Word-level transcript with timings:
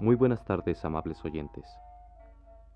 Muy 0.00 0.16
buenas 0.16 0.44
tardes, 0.44 0.84
amables 0.84 1.24
oyentes. 1.24 1.64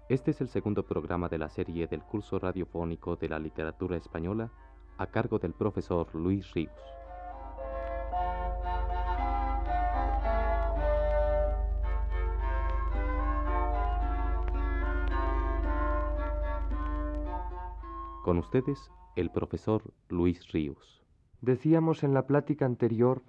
Este 0.09 0.31
es 0.31 0.41
el 0.41 0.49
segundo 0.49 0.87
programa 0.87 1.29
de 1.29 1.37
la 1.37 1.49
serie 1.49 1.89
del 1.89 2.01
curso 2.03 2.39
radiofónico 2.39 3.17
de 3.17 3.29
la 3.29 3.41
literatura 3.41 3.97
española 3.97 4.53
a 4.99 5.09
cargo 5.09 5.41
del 5.41 5.53
profesor 5.53 6.15
Luis 6.15 6.55
Ríos. 6.55 6.73
Con 18.23 18.39
ustedes, 18.39 18.93
el 19.17 19.33
profesor 19.33 19.83
Luis 20.09 20.53
Ríos. 20.53 21.03
Decíamos 21.41 22.05
en 22.05 22.15
la 22.15 22.29
plática 22.29 22.65
anterior 22.65 23.23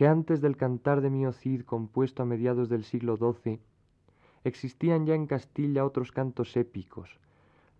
que 0.00 0.08
antes 0.08 0.40
del 0.40 0.56
cantar 0.56 1.02
de 1.02 1.10
Mio 1.10 1.30
Cid 1.30 1.66
compuesto 1.66 2.22
a 2.22 2.24
mediados 2.24 2.70
del 2.70 2.84
siglo 2.84 3.18
XII, 3.18 3.60
existían 4.44 5.04
ya 5.04 5.14
en 5.14 5.26
Castilla 5.26 5.84
otros 5.84 6.10
cantos 6.10 6.56
épicos, 6.56 7.20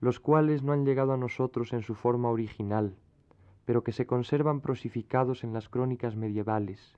los 0.02 0.20
cuales 0.20 0.62
no 0.62 0.72
han 0.74 0.84
llegado 0.84 1.14
a 1.14 1.16
nosotros 1.16 1.72
en 1.72 1.80
su 1.80 1.94
forma 1.94 2.28
original, 2.28 2.94
pero 3.64 3.82
que 3.82 3.92
se 3.92 4.04
conservan 4.04 4.60
prosificados 4.60 5.44
en 5.44 5.54
las 5.54 5.70
crónicas 5.70 6.14
medievales. 6.14 6.94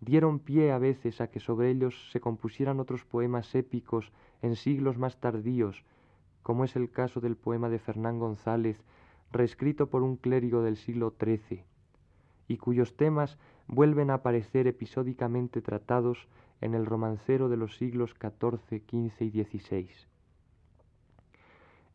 Dieron 0.00 0.38
pie 0.38 0.70
a 0.70 0.78
veces 0.78 1.20
a 1.20 1.26
que 1.26 1.40
sobre 1.40 1.68
ellos 1.72 2.12
se 2.12 2.20
compusieran 2.20 2.78
otros 2.78 3.04
poemas 3.04 3.52
épicos 3.56 4.12
en 4.42 4.54
siglos 4.54 4.96
más 4.96 5.16
tardíos, 5.16 5.82
como 6.44 6.62
es 6.62 6.76
el 6.76 6.88
caso 6.88 7.20
del 7.20 7.34
poema 7.34 7.68
de 7.68 7.80
Fernán 7.80 8.20
González, 8.20 8.76
reescrito 9.32 9.90
por 9.90 10.04
un 10.04 10.14
clérigo 10.14 10.62
del 10.62 10.76
siglo 10.76 11.12
XIII, 11.20 11.64
y 12.48 12.56
cuyos 12.58 12.96
temas 12.96 13.38
vuelven 13.68 14.10
a 14.10 14.14
aparecer 14.14 14.66
episódicamente 14.66 15.62
tratados 15.62 16.28
en 16.60 16.74
el 16.74 16.86
romancero 16.86 17.48
de 17.48 17.56
los 17.56 17.76
siglos 17.76 18.14
XIV, 18.20 18.82
XV 18.88 19.22
y 19.22 19.44
XVI. 19.44 19.88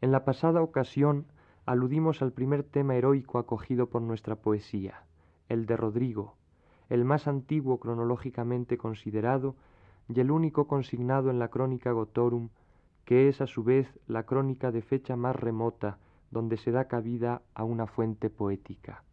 En 0.02 0.12
la 0.12 0.26
pasada 0.26 0.62
ocasión 0.62 1.26
aludimos 1.66 2.22
al 2.22 2.32
primer 2.32 2.64
tema 2.64 2.96
heroico 2.96 3.40
acogido 3.40 3.90
por 3.90 4.02
nuestra 4.02 4.36
poesía, 4.36 5.04
el 5.50 5.66
de 5.66 5.78
Rodrigo, 5.78 6.36
el 6.90 7.04
más 7.04 7.28
antiguo 7.28 7.80
cronológicamente 7.80 8.78
considerado 8.78 9.56
y 10.08 10.20
el 10.20 10.32
único 10.32 10.68
consignado 10.68 11.30
en 11.30 11.40
la 11.40 11.50
crónica 11.50 11.92
Gotorum, 11.92 12.50
que 13.06 13.28
es 13.28 13.42
a 13.42 13.48
su 13.48 13.64
vez 13.64 13.88
la 14.08 14.24
crónica 14.24 14.72
de 14.72 14.82
fecha 14.82 15.16
más 15.16 15.36
remota 15.36 15.98
donde 16.32 16.58
se 16.58 16.72
da 16.72 16.88
cabida 16.88 17.42
a 17.54 17.64
una 17.64 17.88
fuente 17.88 18.30
poética. 18.30 19.04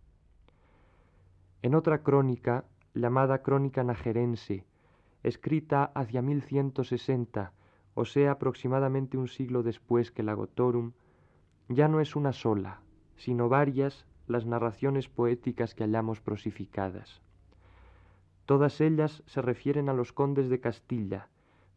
En 1.64 1.74
otra 1.74 2.02
crónica, 2.02 2.66
llamada 2.92 3.38
Crónica 3.38 3.82
Najerense, 3.84 4.66
escrita 5.22 5.84
hacia 5.94 6.20
1160, 6.20 7.54
o 7.94 8.04
sea 8.04 8.32
aproximadamente 8.32 9.16
un 9.16 9.28
siglo 9.28 9.62
después 9.62 10.12
que 10.12 10.22
la 10.22 10.34
Gotorum, 10.34 10.92
ya 11.70 11.88
no 11.88 12.00
es 12.00 12.16
una 12.16 12.34
sola, 12.34 12.82
sino 13.16 13.48
varias 13.48 14.04
las 14.26 14.44
narraciones 14.44 15.08
poéticas 15.08 15.74
que 15.74 15.84
hallamos 15.84 16.20
prosificadas. 16.20 17.22
Todas 18.44 18.82
ellas 18.82 19.22
se 19.24 19.40
refieren 19.40 19.88
a 19.88 19.94
los 19.94 20.12
condes 20.12 20.50
de 20.50 20.60
Castilla, 20.60 21.30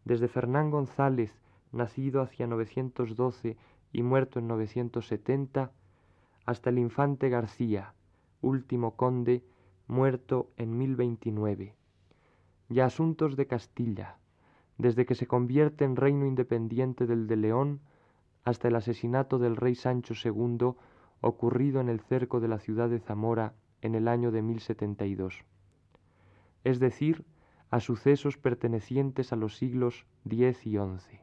desde 0.04 0.28
Fernán 0.28 0.70
González, 0.70 1.34
nacido 1.72 2.22
hacia 2.22 2.46
912 2.46 3.56
y 3.94 4.04
muerto 4.04 4.40
en 4.40 4.50
970, 4.50 5.72
hasta 6.46 6.72
el 6.72 6.78
infante 6.78 7.30
García, 7.30 7.94
último 8.42 8.98
conde, 8.98 9.46
muerto 9.88 10.52
en 10.58 10.78
1029, 10.78 11.76
y 12.70 12.80
asuntos 12.80 13.36
de 13.36 13.48
Castilla, 13.48 14.18
desde 14.78 15.06
que 15.06 15.16
se 15.16 15.28
convierte 15.28 15.86
en 15.86 15.96
reino 15.96 16.26
independiente 16.26 17.08
del 17.08 17.28
de 17.28 17.38
León 17.38 17.80
hasta 18.44 18.68
el 18.68 18.76
asesinato 18.76 19.40
del 19.40 19.56
rey 19.56 19.76
Sancho 19.76 20.14
II 20.14 20.76
ocurrido 21.22 21.82
en 21.82 21.90
el 21.90 22.00
cerco 22.00 22.40
de 22.40 22.48
la 22.48 22.60
ciudad 22.60 22.90
de 22.90 23.00
Zamora 23.00 23.54
en 23.82 23.96
el 23.96 24.08
año 24.08 24.32
de 24.32 24.42
1072, 24.42 25.44
es 26.64 26.80
decir, 26.80 27.26
a 27.70 27.80
sucesos 27.80 28.38
pertenecientes 28.38 29.34
a 29.34 29.36
los 29.36 29.58
siglos 29.58 30.06
X 30.26 30.66
y 30.66 30.78
XI. 30.78 31.20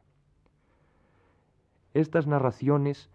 Estas 1.94 2.26
narraciones, 2.26 3.10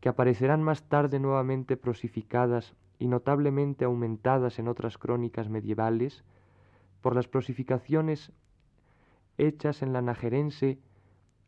que 0.00 0.08
aparecerán 0.08 0.62
más 0.62 0.84
tarde 0.84 1.18
nuevamente 1.18 1.76
prosificadas 1.76 2.76
y 2.98 3.06
notablemente 3.06 3.84
aumentadas 3.84 4.58
en 4.58 4.68
otras 4.68 4.98
crónicas 4.98 5.48
medievales, 5.48 6.24
por 7.00 7.14
las 7.14 7.28
prosificaciones 7.28 8.32
hechas 9.36 9.82
en 9.82 9.92
la 9.92 10.02
Najerense 10.02 10.78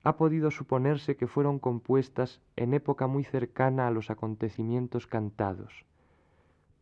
ha 0.05 0.17
podido 0.17 0.51
suponerse 0.51 1.17
que 1.17 1.27
fueron 1.27 1.59
compuestas 1.59 2.41
en 2.57 2.73
época 2.73 3.07
muy 3.07 3.25
cercana 3.25 3.87
a 3.87 3.91
los 3.91 4.11
acontecimientos 4.11 5.07
cantados, 5.07 5.85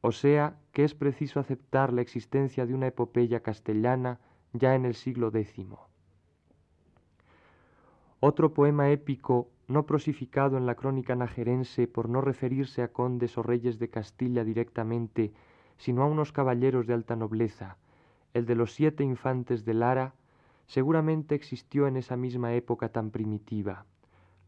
o 0.00 0.12
sea 0.12 0.56
que 0.72 0.84
es 0.84 0.94
preciso 0.94 1.40
aceptar 1.40 1.92
la 1.92 2.02
existencia 2.02 2.66
de 2.66 2.74
una 2.74 2.86
epopeya 2.86 3.40
castellana 3.40 4.20
ya 4.52 4.74
en 4.74 4.84
el 4.84 4.94
siglo 4.94 5.32
X. 5.34 5.66
Otro 8.20 8.52
poema 8.52 8.90
épico 8.90 9.48
no 9.68 9.84
prosificado 9.84 10.56
en 10.56 10.66
la 10.66 10.74
crónica 10.74 11.14
najerense 11.14 11.86
por 11.86 12.08
no 12.08 12.22
referirse 12.22 12.82
a 12.82 12.88
condes 12.88 13.36
o 13.36 13.42
reyes 13.42 13.78
de 13.78 13.90
Castilla 13.90 14.42
directamente, 14.42 15.32
sino 15.76 16.02
a 16.02 16.06
unos 16.06 16.32
caballeros 16.32 16.86
de 16.86 16.94
alta 16.94 17.16
nobleza, 17.16 17.76
el 18.32 18.46
de 18.46 18.54
los 18.54 18.72
siete 18.74 19.04
infantes 19.04 19.64
de 19.64 19.74
Lara, 19.74 20.14
seguramente 20.66 21.34
existió 21.34 21.86
en 21.86 21.96
esa 21.96 22.16
misma 22.16 22.54
época 22.54 22.88
tan 22.90 23.10
primitiva, 23.10 23.84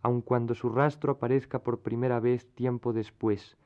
aun 0.03 0.23
cuando 0.23 0.55
su 0.55 0.71
rastro 0.71 1.13
aparezca 1.13 1.61
por 1.63 1.81
primera 1.81 2.19
vez 2.19 2.47
tiempo 2.55 2.93
después, 2.93 3.57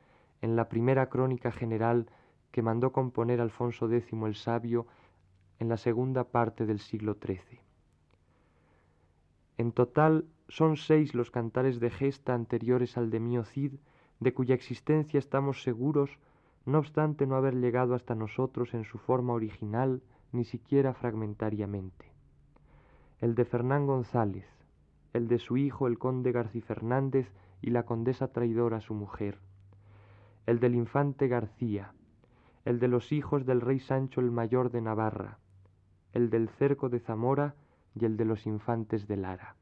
en 0.43 0.57
la 0.57 0.69
primera 0.69 1.09
crónica 1.09 1.53
general 1.53 2.11
que 2.51 2.63
mandó 2.63 2.93
componer 2.93 3.41
Alfonso 3.41 3.91
X 3.91 4.13
el 4.13 4.35
Sabio 4.35 4.87
en 5.59 5.69
la 5.69 5.77
segunda 5.77 6.25
parte 6.25 6.67
del 6.67 6.81
siglo 6.81 7.17
XIII. 7.21 7.61
En 9.57 9.73
total 9.73 10.27
son 10.49 10.77
seis 10.77 11.15
los 11.15 11.31
cantares 11.31 11.81
de 11.81 11.91
gesta 11.91 12.35
anteriores 12.35 12.97
al 12.97 13.11
de 13.11 13.21
Mío 13.21 13.45
Cid, 13.45 13.75
de 14.21 14.35
cuya 14.35 14.55
existencia 14.55 15.19
estamos 15.19 15.63
seguros, 15.63 16.19
no 16.67 16.79
obstante 16.79 17.27
no 17.27 17.37
haber 17.37 17.55
llegado 17.55 17.95
hasta 17.95 18.15
nosotros 18.15 18.75
en 18.75 18.85
su 18.85 18.99
forma 18.99 19.33
original, 19.33 20.03
ni 20.33 20.45
siquiera 20.45 20.95
fragmentariamente 20.95 22.15
el 23.25 23.35
de 23.35 23.47
Fernán 23.47 23.87
González, 23.87 24.45
el 25.15 25.29
de 25.29 25.39
su 25.39 25.57
hijo 25.57 25.87
el 25.87 25.99
conde 25.99 26.31
García 26.31 26.61
Fernández 26.61 27.33
y 27.63 27.71
la 27.71 27.85
condesa 27.85 28.29
traidora 28.29 28.83
su 28.83 28.93
mujer, 28.93 29.39
el 30.45 30.61
del 30.61 30.75
infante 30.75 31.27
García, 31.27 31.95
el 32.67 32.79
de 32.81 32.89
los 32.89 33.13
hijos 33.13 33.47
del 33.47 33.63
rey 33.63 33.81
Sancho 33.81 34.21
el 34.21 34.31
Mayor 34.31 34.71
de 34.71 34.83
Navarra, 34.83 35.39
el 36.13 36.29
del 36.29 36.51
cerco 36.51 36.91
de 36.91 37.01
Zamora 37.01 37.55
y 37.95 38.05
el 38.05 38.19
de 38.19 38.27
los 38.27 38.47
infantes 38.47 39.09
de 39.09 39.17
Lara. 39.17 39.57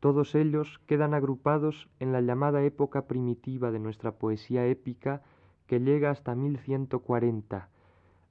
Todos 0.00 0.34
ellos 0.34 0.80
quedan 0.86 1.12
agrupados 1.12 1.88
en 1.98 2.12
la 2.12 2.20
llamada 2.20 2.62
época 2.62 3.06
primitiva 3.06 3.72
de 3.72 3.80
nuestra 3.80 4.12
poesía 4.12 4.64
épica 4.66 5.22
que 5.66 5.80
llega 5.80 6.10
hasta 6.10 6.34
1140, 6.34 7.68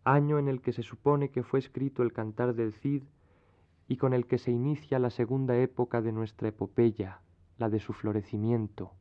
año 0.05 0.39
en 0.39 0.47
el 0.47 0.61
que 0.61 0.71
se 0.71 0.83
supone 0.83 1.29
que 1.29 1.43
fue 1.43 1.59
escrito 1.59 2.03
el 2.03 2.13
Cantar 2.13 2.55
del 2.55 2.73
Cid 2.73 3.03
y 3.89 3.97
con 3.97 4.13
el 4.13 4.27
que 4.27 4.37
se 4.37 4.51
inicia 4.51 4.97
la 4.99 5.09
segunda 5.09 5.57
época 5.57 6.01
de 6.01 6.13
nuestra 6.13 6.47
epopeya, 6.47 7.21
la 7.57 7.69
de 7.69 7.79
su 7.79 7.93
florecimiento. 7.93 8.93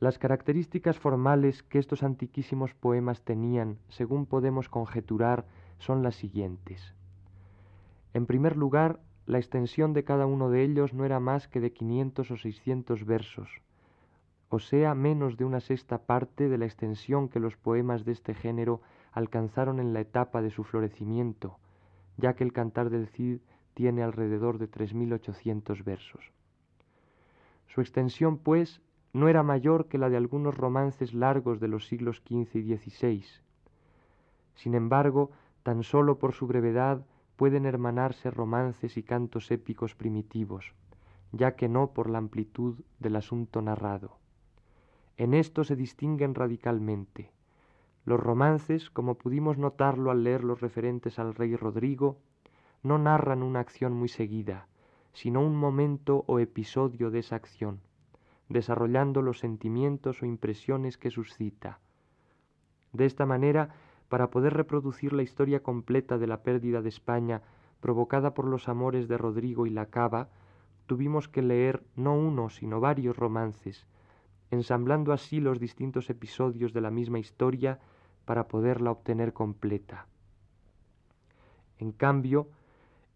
Las 0.00 0.18
características 0.18 0.98
formales 0.98 1.62
que 1.62 1.78
estos 1.78 2.02
antiquísimos 2.02 2.74
poemas 2.74 3.22
tenían, 3.22 3.78
según 3.88 4.26
podemos 4.26 4.68
conjeturar, 4.68 5.46
son 5.78 6.02
las 6.02 6.16
siguientes. 6.16 6.94
En 8.14 8.26
primer 8.26 8.56
lugar, 8.56 9.00
la 9.26 9.38
extensión 9.38 9.92
de 9.92 10.04
cada 10.04 10.26
uno 10.26 10.50
de 10.50 10.62
ellos 10.64 10.94
no 10.94 11.04
era 11.04 11.20
más 11.20 11.48
que 11.48 11.60
de 11.60 11.72
500 11.72 12.30
o 12.30 12.36
600 12.36 13.04
versos, 13.04 13.62
o 14.48 14.58
sea, 14.58 14.94
menos 14.94 15.36
de 15.36 15.44
una 15.44 15.60
sexta 15.60 16.04
parte 16.04 16.48
de 16.48 16.58
la 16.58 16.66
extensión 16.66 17.28
que 17.28 17.40
los 17.40 17.56
poemas 17.56 18.04
de 18.04 18.12
este 18.12 18.34
género 18.34 18.82
alcanzaron 19.12 19.80
en 19.80 19.94
la 19.94 20.00
etapa 20.00 20.42
de 20.42 20.50
su 20.50 20.64
florecimiento, 20.64 21.58
ya 22.18 22.34
que 22.34 22.44
el 22.44 22.52
Cantar 22.52 22.90
del 22.90 23.08
Cid 23.08 23.40
tiene 23.72 24.02
alrededor 24.02 24.58
de 24.58 24.70
3.800 24.70 25.84
versos. 25.84 26.32
Su 27.66 27.80
extensión, 27.80 28.36
pues, 28.36 28.82
no 29.14 29.28
era 29.28 29.42
mayor 29.42 29.88
que 29.88 29.98
la 29.98 30.10
de 30.10 30.18
algunos 30.18 30.54
romances 30.54 31.14
largos 31.14 31.60
de 31.60 31.68
los 31.68 31.86
siglos 31.86 32.22
XV 32.26 32.56
y 32.56 32.76
XVI. 32.76 33.24
Sin 34.54 34.74
embargo, 34.74 35.30
tan 35.62 35.82
sólo 35.82 36.18
por 36.18 36.34
su 36.34 36.46
brevedad 36.46 37.06
pueden 37.42 37.66
hermanarse 37.66 38.30
romances 38.30 38.96
y 38.96 39.02
cantos 39.02 39.50
épicos 39.50 39.96
primitivos, 39.96 40.76
ya 41.32 41.56
que 41.56 41.68
no 41.68 41.92
por 41.92 42.08
la 42.08 42.18
amplitud 42.18 42.78
del 43.00 43.16
asunto 43.16 43.60
narrado. 43.60 44.16
En 45.16 45.34
esto 45.34 45.64
se 45.64 45.74
distinguen 45.74 46.36
radicalmente 46.36 47.32
Los 48.04 48.20
romances, 48.20 48.90
como 48.90 49.16
pudimos 49.16 49.58
notarlo 49.58 50.12
al 50.12 50.22
leer 50.22 50.44
los 50.44 50.60
referentes 50.60 51.18
al 51.18 51.34
rey 51.34 51.56
Rodrigo, 51.56 52.16
no 52.84 52.96
narran 52.98 53.42
una 53.42 53.58
acción 53.58 53.92
muy 53.92 54.08
seguida, 54.08 54.68
sino 55.12 55.44
un 55.44 55.56
momento 55.56 56.22
o 56.28 56.38
episodio 56.38 57.10
de 57.10 57.18
esa 57.18 57.34
acción, 57.34 57.80
desarrollando 58.50 59.20
los 59.20 59.40
sentimientos 59.40 60.22
o 60.22 60.26
impresiones 60.26 60.96
que 60.96 61.10
suscita. 61.10 61.80
De 62.92 63.04
esta 63.04 63.26
manera, 63.26 63.70
para 64.12 64.28
poder 64.28 64.52
reproducir 64.52 65.14
la 65.14 65.22
historia 65.22 65.62
completa 65.62 66.18
de 66.18 66.26
la 66.26 66.42
pérdida 66.42 66.82
de 66.82 66.90
España 66.90 67.40
provocada 67.80 68.34
por 68.34 68.44
los 68.44 68.68
amores 68.68 69.08
de 69.08 69.16
Rodrigo 69.16 69.64
y 69.64 69.70
la 69.70 69.86
Cava, 69.86 70.28
tuvimos 70.84 71.30
que 71.30 71.40
leer 71.40 71.82
no 71.96 72.14
uno, 72.14 72.50
sino 72.50 72.78
varios 72.78 73.16
romances, 73.16 73.86
ensamblando 74.50 75.14
así 75.14 75.40
los 75.40 75.58
distintos 75.58 76.10
episodios 76.10 76.74
de 76.74 76.82
la 76.82 76.90
misma 76.90 77.20
historia 77.20 77.80
para 78.26 78.48
poderla 78.48 78.90
obtener 78.90 79.32
completa. 79.32 80.06
En 81.78 81.92
cambio, 81.92 82.48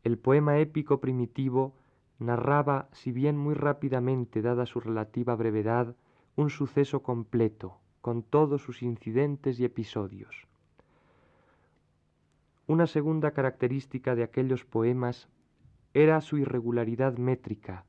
el 0.02 0.16
poema 0.16 0.60
épico 0.60 0.98
primitivo 0.98 1.74
narraba, 2.18 2.88
si 2.92 3.12
bien 3.12 3.36
muy 3.36 3.52
rápidamente, 3.52 4.40
dada 4.40 4.64
su 4.64 4.80
relativa 4.80 5.34
brevedad, 5.34 5.94
un 6.36 6.48
suceso 6.48 7.02
completo, 7.02 7.76
con 8.00 8.22
todos 8.22 8.62
sus 8.62 8.82
incidentes 8.82 9.60
y 9.60 9.66
episodios. 9.66 10.46
Una 12.68 12.88
segunda 12.88 13.30
característica 13.30 14.16
de 14.16 14.24
aquellos 14.24 14.64
poemas 14.64 15.28
era 15.94 16.20
su 16.20 16.36
irregularidad 16.36 17.16
métrica, 17.16 17.84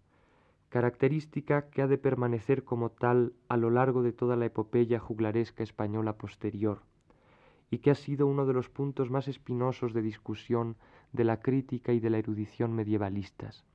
característica 0.69 1.69
que 1.71 1.81
ha 1.81 1.87
de 1.87 1.97
permanecer 1.97 2.63
como 2.63 2.91
tal 2.91 3.33
a 3.49 3.57
lo 3.57 3.71
largo 3.71 4.03
de 4.03 4.13
toda 4.13 4.35
la 4.35 4.45
epopeya 4.45 4.99
juglaresca 4.99 5.63
española 5.63 6.13
posterior, 6.13 6.83
y 7.71 7.79
que 7.79 7.89
ha 7.89 7.95
sido 7.95 8.27
uno 8.27 8.45
de 8.45 8.53
los 8.53 8.69
puntos 8.69 9.09
más 9.09 9.27
espinosos 9.27 9.93
de 9.93 10.03
discusión 10.03 10.75
de 11.11 11.23
la 11.23 11.39
crítica 11.39 11.91
y 11.91 11.99
de 11.99 12.11
la 12.11 12.19
erudición 12.19 12.73
medievalistas. 12.73 13.65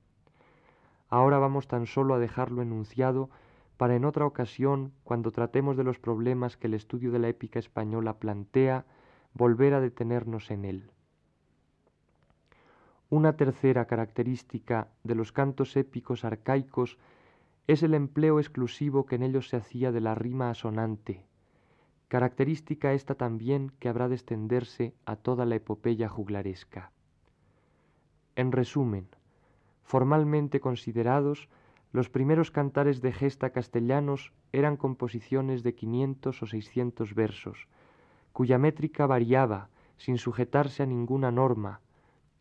Ahora 1.09 1.39
vamos 1.39 1.67
tan 1.67 1.87
solo 1.87 2.15
a 2.15 2.21
dejarlo 2.21 2.63
enunciado 2.63 3.29
para 3.77 3.97
en 3.97 4.05
otra 4.05 4.25
ocasión, 4.25 4.93
cuando 5.03 5.33
tratemos 5.33 5.77
de 5.77 5.83
los 5.83 5.99
problemas 5.99 6.57
que 6.57 6.69
el 6.69 6.75
estudio 6.75 7.11
de 7.11 7.19
la 7.19 7.29
épica 7.29 7.59
española 7.59 8.21
plantea, 8.21 8.85
volver 9.35 9.75
a 9.75 9.81
detenernos 9.81 10.51
en 10.51 10.65
él. 10.65 10.91
Una 13.11 13.37
tercera 13.37 13.87
característica 13.87 14.89
de 15.05 15.15
los 15.15 15.33
cantos 15.33 15.77
épicos 15.77 16.25
arcaicos 16.25 16.99
es 17.67 17.83
el 17.83 17.95
empleo 17.95 18.41
exclusivo 18.41 19.07
que 19.07 19.17
en 19.17 19.23
ellos 19.23 19.49
se 19.49 19.57
hacía 19.57 19.93
de 19.93 20.01
la 20.01 20.15
rima 20.15 20.51
asonante, 20.51 21.25
característica 22.09 22.93
esta 22.93 23.15
también 23.15 23.73
que 23.79 23.89
habrá 23.89 24.09
de 24.09 24.15
extenderse 24.15 24.95
a 25.05 25.17
toda 25.17 25.45
la 25.47 25.57
epopeya 25.57 26.09
juglaresca. 26.09 26.91
En 28.35 28.53
resumen, 28.53 29.09
Formalmente 29.93 30.61
considerados, 30.61 31.49
los 31.93 32.09
primeros 32.09 32.51
cantares 32.51 33.03
de 33.03 33.13
gesta 33.13 33.51
castellanos 33.51 34.33
eran 34.53 34.79
composiciones 34.79 35.63
de 35.63 35.75
quinientos 35.75 36.43
o 36.43 36.47
seiscientos 36.47 37.15
versos, 37.15 37.69
cuya 38.33 38.59
métrica 38.59 39.07
variaba 39.07 39.69
sin 39.97 40.19
sujetarse 40.19 40.83
a 40.83 40.87
ninguna 40.87 41.31
norma, 41.31 41.81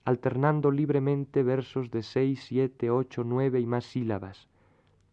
alternando 0.03 0.71
libremente 0.71 1.43
versos 1.43 1.91
de 1.91 2.01
seis, 2.01 2.43
siete, 2.43 2.89
ocho, 2.89 3.23
nueve 3.23 3.59
y 3.59 3.65
más 3.65 3.85
sílabas, 3.85 4.47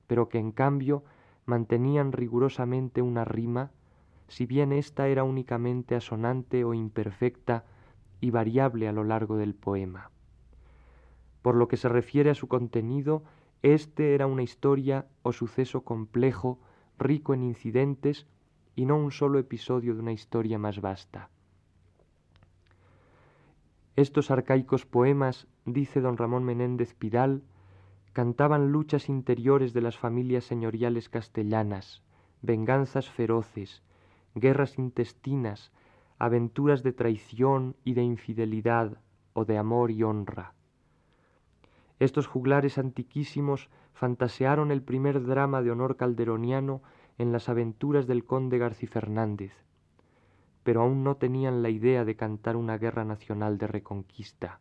pero 0.07 0.29
que 0.29 0.39
en 0.39 0.53
cambio 0.53 1.05
mantenían 1.45 2.13
rigurosamente 2.13 3.03
una 3.03 3.25
rima, 3.25 3.71
si 4.29 4.47
bien 4.47 4.73
ésta 4.73 5.09
era 5.09 5.25
únicamente 5.25 5.95
asonante 5.95 6.65
o 6.65 6.75
imperfecta 6.75 7.65
y 8.21 8.31
variable 8.31 8.89
a 8.89 8.93
lo 8.93 9.05
largo 9.05 9.37
del 9.37 9.55
poema. 9.55 10.11
Por 11.43 11.55
lo 11.55 11.69
que 11.69 11.77
se 11.77 11.89
refiere 11.89 12.31
a 12.31 12.35
su 12.35 12.49
contenido, 12.49 13.23
este 13.63 14.15
era 14.15 14.27
una 14.27 14.43
historia 14.43 15.07
o 15.23 15.33
suceso 15.33 15.83
complejo, 15.83 16.59
rico 16.99 17.35
en 17.35 17.43
incidentes, 17.43 18.27
y 18.79 18.87
no 18.87 18.97
un 18.97 19.11
solo 19.11 19.41
episodio 19.41 19.93
de 19.93 19.99
una 19.99 20.13
historia 20.13 20.57
más 20.57 20.81
vasta. 20.81 21.31
Estos 23.97 24.31
arcaicos 24.31 24.87
poemas, 24.87 25.49
dice 25.65 26.01
don 26.01 26.17
Ramón 26.17 26.45
Menéndez 26.45 26.95
Pidal, 26.95 27.43
cantaban 28.13 28.71
luchas 28.71 29.09
interiores 29.09 29.73
de 29.73 29.81
las 29.81 29.99
familias 29.99 30.45
señoriales 30.45 31.09
castellanas, 31.09 32.05
venganzas 32.41 33.11
feroces, 33.11 33.83
guerras 34.37 34.79
intestinas, 34.79 35.73
aventuras 36.21 36.85
de 36.85 36.93
traición 36.93 37.75
y 37.83 37.95
de 37.95 38.05
infidelidad 38.05 38.99
o 39.33 39.45
de 39.45 39.59
amor 39.59 39.91
y 39.91 40.05
honra. 40.05 40.55
Estos 41.99 42.29
juglares 42.29 42.79
antiquísimos 42.79 43.71
fantasearon 43.93 44.71
el 44.71 44.83
primer 44.83 45.27
drama 45.27 45.63
de 45.63 45.73
honor 45.73 45.97
calderoniano 45.97 46.81
en 47.19 47.33
las 47.33 47.49
aventuras 47.49 48.07
del 48.07 48.25
conde 48.25 48.59
Garci 48.59 48.87
Fernández, 48.87 49.53
pero 50.63 50.83
aún 50.83 51.03
no 51.05 51.17
tenían 51.17 51.63
la 51.63 51.71
idea 51.71 52.05
de 52.05 52.17
cantar 52.17 52.57
una 52.57 52.79
guerra 52.79 53.05
nacional 53.05 53.59
de 53.59 53.67
reconquista. 53.67 54.61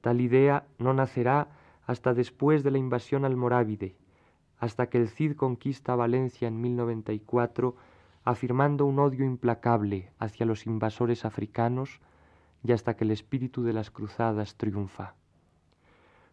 Tal 0.00 0.20
idea 0.20 0.66
no 0.78 0.92
nacerá 0.92 1.48
hasta 1.86 2.14
después 2.14 2.62
de 2.62 2.70
la 2.70 2.78
invasión 2.78 3.24
almorávide, 3.24 3.96
hasta 4.58 4.88
que 4.88 4.98
el 4.98 5.08
Cid 5.08 5.34
conquista 5.34 5.96
Valencia 5.96 6.48
en 6.48 6.60
1094, 6.60 7.76
afirmando 8.24 8.86
un 8.86 8.98
odio 8.98 9.24
implacable 9.24 10.12
hacia 10.18 10.46
los 10.46 10.66
invasores 10.66 11.24
africanos 11.24 12.00
y 12.62 12.72
hasta 12.72 12.94
que 12.94 13.04
el 13.04 13.10
espíritu 13.10 13.64
de 13.64 13.72
las 13.72 13.90
cruzadas 13.90 14.56
triunfa. 14.56 15.14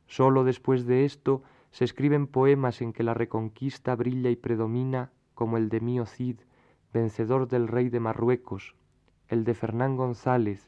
Sólo 0.07 0.43
después 0.43 0.85
de 0.85 1.05
esto 1.05 1.43
se 1.71 1.85
escriben 1.85 2.27
poemas 2.27 2.81
en 2.81 2.93
que 2.93 3.03
la 3.03 3.13
reconquista 3.13 3.95
brilla 3.95 4.29
y 4.29 4.35
predomina, 4.35 5.11
como 5.35 5.57
el 5.57 5.69
de 5.69 5.79
Mío 5.79 6.05
Cid, 6.05 6.39
vencedor 6.93 7.47
del 7.47 7.67
rey 7.67 7.89
de 7.89 7.99
Marruecos, 7.99 8.75
el 9.27 9.43
de 9.43 9.53
Fernán 9.53 9.95
González, 9.95 10.67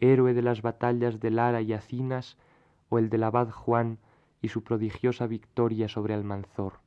héroe 0.00 0.32
de 0.32 0.42
las 0.42 0.62
batallas 0.62 1.20
de 1.20 1.30
Lara 1.30 1.60
y 1.60 1.72
Acinas, 1.72 2.38
o 2.88 2.98
el 2.98 3.10
del 3.10 3.22
abad 3.22 3.50
Juan 3.50 3.98
y 4.40 4.48
su 4.48 4.64
prodigiosa 4.64 5.26
victoria 5.26 5.88
sobre 5.88 6.14
Almanzor. 6.14 6.80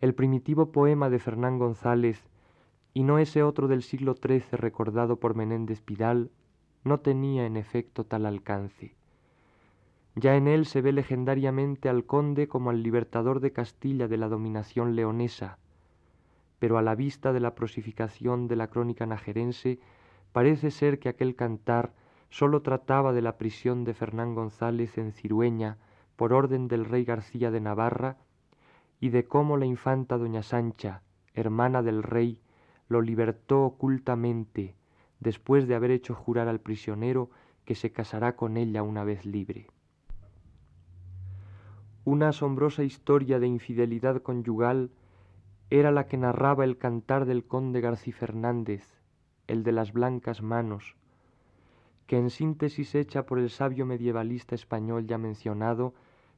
El 0.00 0.14
primitivo 0.14 0.70
poema 0.70 1.10
de 1.10 1.18
Fernán 1.18 1.58
González, 1.58 2.28
y 2.94 3.02
no 3.02 3.18
ese 3.18 3.42
otro 3.42 3.66
del 3.66 3.82
siglo 3.82 4.14
XIII 4.14 4.52
recordado 4.52 5.18
por 5.18 5.34
Menéndez 5.34 5.80
Pidal, 5.80 6.30
no 6.84 7.00
tenía 7.00 7.46
en 7.46 7.56
efecto 7.56 8.04
tal 8.04 8.26
alcance. 8.26 8.97
Ya 10.20 10.34
en 10.34 10.48
él 10.48 10.66
se 10.66 10.80
ve 10.80 10.90
legendariamente 10.90 11.88
al 11.88 12.04
conde 12.04 12.48
como 12.48 12.70
al 12.70 12.82
libertador 12.82 13.38
de 13.38 13.52
Castilla 13.52 14.08
de 14.08 14.16
la 14.16 14.28
dominación 14.28 14.96
leonesa, 14.96 15.58
pero 16.58 16.76
a 16.76 16.82
la 16.82 16.96
vista 16.96 17.32
de 17.32 17.38
la 17.38 17.54
prosificación 17.54 18.48
de 18.48 18.56
la 18.56 18.66
crónica 18.66 19.06
najerense 19.06 19.78
parece 20.32 20.72
ser 20.72 20.98
que 20.98 21.08
aquel 21.08 21.36
cantar 21.36 21.92
sólo 22.30 22.62
trataba 22.62 23.12
de 23.12 23.22
la 23.22 23.38
prisión 23.38 23.84
de 23.84 23.94
Fernán 23.94 24.34
González 24.34 24.98
en 24.98 25.12
Cirueña 25.12 25.78
por 26.16 26.32
orden 26.32 26.66
del 26.66 26.84
rey 26.84 27.04
García 27.04 27.52
de 27.52 27.60
Navarra 27.60 28.16
y 28.98 29.10
de 29.10 29.24
cómo 29.24 29.56
la 29.56 29.66
infanta 29.66 30.18
doña 30.18 30.42
Sancha, 30.42 31.02
hermana 31.32 31.80
del 31.80 32.02
rey, 32.02 32.40
lo 32.88 33.02
libertó 33.02 33.62
ocultamente 33.62 34.74
después 35.20 35.68
de 35.68 35.76
haber 35.76 35.92
hecho 35.92 36.16
jurar 36.16 36.48
al 36.48 36.58
prisionero 36.58 37.30
que 37.64 37.76
se 37.76 37.92
casará 37.92 38.34
con 38.34 38.56
ella 38.56 38.82
una 38.82 39.04
vez 39.04 39.24
libre. 39.24 39.68
Una 42.10 42.30
asombrosa 42.30 42.84
historia 42.84 43.38
de 43.38 43.46
infidelidad 43.46 44.22
conyugal 44.22 44.88
era 45.68 45.90
la 45.90 46.06
que 46.06 46.16
narraba 46.16 46.64
el 46.64 46.78
cantar 46.78 47.26
del 47.26 47.44
conde 47.44 47.82
Garci 47.82 48.12
Fernández, 48.12 48.82
el 49.46 49.62
de 49.62 49.72
las 49.72 49.92
blancas 49.92 50.40
manos, 50.40 50.96
que 52.06 52.16
en 52.16 52.30
síntesis 52.30 52.94
hecha 52.94 53.26
por 53.26 53.38
el 53.38 53.50
sabio 53.50 53.84
medievalista 53.84 54.54
español 54.54 55.06
ya 55.06 55.18
mencionado, 55.18 55.92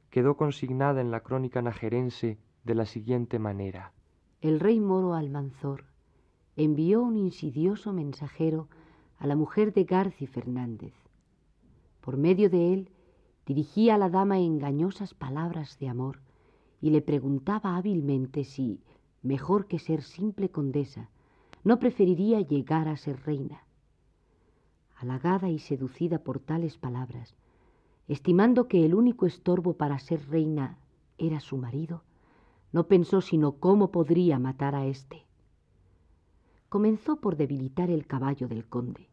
quedó 0.09 0.35
consignada 0.35 0.99
en 0.99 1.09
la 1.09 1.21
crónica 1.21 1.61
najerense 1.61 2.37
de 2.65 2.75
la 2.75 2.85
siguiente 2.85 3.39
manera. 3.39 3.93
El 4.41 4.59
rey 4.59 4.81
moro 4.81 5.13
Almanzor 5.13 5.85
envió 6.57 7.01
un 7.01 7.15
insidioso 7.15 7.93
mensajero 7.93 8.67
a 9.19 9.25
la 9.25 9.37
mujer 9.37 9.71
de 9.71 9.85
Garci 9.85 10.27
Fernández. 10.27 10.93
Por 12.01 12.17
medio 12.17 12.49
de 12.49 12.73
él 12.73 12.89
dirigía 13.45 13.95
a 13.95 13.97
la 13.97 14.09
dama 14.09 14.39
engañosas 14.39 15.13
palabras 15.13 15.77
de 15.79 15.89
amor 15.89 16.19
y 16.81 16.89
le 16.89 17.01
preguntaba 17.01 17.75
hábilmente 17.75 18.43
si, 18.43 18.81
mejor 19.21 19.67
que 19.67 19.79
ser 19.79 20.01
simple 20.01 20.49
condesa, 20.49 21.09
no 21.63 21.79
preferiría 21.79 22.41
llegar 22.41 22.87
a 22.87 22.97
ser 22.97 23.23
reina. 23.25 23.63
Halagada 24.97 25.49
y 25.49 25.59
seducida 25.59 26.19
por 26.19 26.39
tales 26.39 26.77
palabras, 26.77 27.35
estimando 28.07 28.67
que 28.67 28.85
el 28.85 28.93
único 28.93 29.25
estorbo 29.25 29.73
para 29.73 29.99
ser 29.99 30.27
reina 30.29 30.77
era 31.17 31.39
su 31.39 31.57
marido, 31.57 32.03
no 32.71 32.87
pensó 32.87 33.21
sino 33.21 33.53
cómo 33.53 33.91
podría 33.91 34.39
matar 34.39 34.75
a 34.75 34.85
éste. 34.85 35.25
comenzó 36.69 37.17
por 37.17 37.35
debilitar 37.35 37.89
el 37.89 38.07
caballo 38.07 38.47
del 38.47 38.65
conde. 38.65 39.09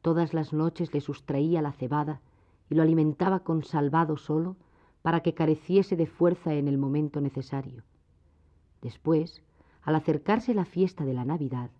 Todas 0.00 0.32
las 0.32 0.54
noches 0.54 0.94
le 0.94 1.02
sustraía 1.02 1.60
la 1.60 1.72
cebada 1.72 2.22
y 2.70 2.76
lo 2.76 2.82
alimentaba 2.82 3.40
con 3.40 3.64
salvado 3.64 4.16
solo 4.16 4.56
para 5.02 5.20
que 5.20 5.34
careciese 5.34 5.96
de 5.96 6.06
fuerza 6.06 6.54
en 6.54 6.68
el 6.68 6.78
momento 6.78 7.20
necesario. 7.20 7.82
Después, 8.80 9.42
al 9.82 9.96
acercarse 9.96 10.54
la 10.54 10.64
fiesta 10.64 11.04
de 11.04 11.12
la 11.12 11.24
Navidad, 11.24 11.70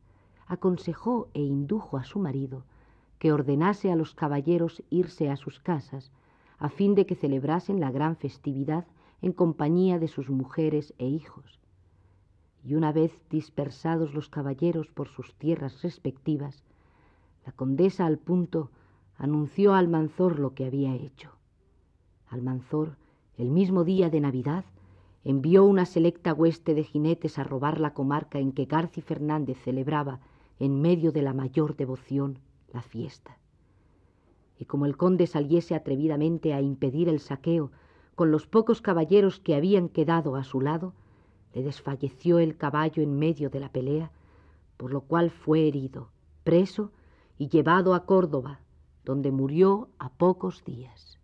aconsejó 0.46 1.28
e 1.32 1.42
indujo 1.42 1.96
a 1.96 2.04
su 2.04 2.18
marido 2.18 2.64
que 3.20 3.32
ordenase 3.32 3.92
a 3.92 3.96
los 3.96 4.14
caballeros 4.14 4.82
irse 4.90 5.30
a 5.30 5.36
sus 5.36 5.60
casas, 5.60 6.10
a 6.58 6.68
fin 6.68 6.94
de 6.94 7.06
que 7.06 7.14
celebrasen 7.14 7.78
la 7.78 7.90
gran 7.90 8.16
festividad 8.16 8.86
en 9.22 9.32
compañía 9.32 9.98
de 9.98 10.08
sus 10.08 10.28
mujeres 10.28 10.94
e 10.98 11.06
hijos. 11.06 11.60
Y 12.64 12.74
una 12.74 12.92
vez 12.92 13.12
dispersados 13.30 14.12
los 14.12 14.28
caballeros 14.28 14.90
por 14.90 15.08
sus 15.08 15.34
tierras 15.34 15.82
respectivas, 15.82 16.64
la 17.46 17.52
condesa 17.52 18.06
al 18.06 18.18
punto 18.18 18.70
anunció 19.20 19.74
a 19.74 19.78
Almanzor 19.78 20.38
lo 20.38 20.54
que 20.54 20.64
había 20.64 20.94
hecho. 20.94 21.30
Almanzor, 22.30 22.96
el 23.36 23.50
mismo 23.50 23.84
día 23.84 24.08
de 24.08 24.18
Navidad, 24.18 24.64
envió 25.24 25.66
una 25.66 25.84
selecta 25.84 26.32
hueste 26.32 26.74
de 26.74 26.84
jinetes 26.84 27.38
a 27.38 27.44
robar 27.44 27.80
la 27.80 27.92
comarca 27.92 28.38
en 28.38 28.52
que 28.52 28.64
Garci 28.64 29.02
Fernández 29.02 29.58
celebraba, 29.62 30.20
en 30.58 30.80
medio 30.80 31.12
de 31.12 31.20
la 31.20 31.34
mayor 31.34 31.76
devoción, 31.76 32.38
la 32.72 32.80
fiesta. 32.80 33.36
Y 34.58 34.64
como 34.64 34.86
el 34.86 34.96
conde 34.96 35.26
saliese 35.26 35.74
atrevidamente 35.74 36.54
a 36.54 36.62
impedir 36.62 37.10
el 37.10 37.20
saqueo 37.20 37.72
con 38.14 38.30
los 38.30 38.46
pocos 38.46 38.80
caballeros 38.80 39.38
que 39.38 39.54
habían 39.54 39.90
quedado 39.90 40.34
a 40.34 40.44
su 40.44 40.62
lado, 40.62 40.94
le 41.52 41.62
desfalleció 41.62 42.38
el 42.38 42.56
caballo 42.56 43.02
en 43.02 43.18
medio 43.18 43.50
de 43.50 43.60
la 43.60 43.70
pelea, 43.70 44.12
por 44.78 44.94
lo 44.94 45.02
cual 45.02 45.30
fue 45.30 45.68
herido, 45.68 46.08
preso 46.42 46.90
y 47.36 47.48
llevado 47.48 47.92
a 47.92 48.06
Córdoba, 48.06 48.60
donde 49.04 49.30
murió 49.30 49.88
a 49.98 50.10
pocos 50.10 50.64
días. 50.64 51.18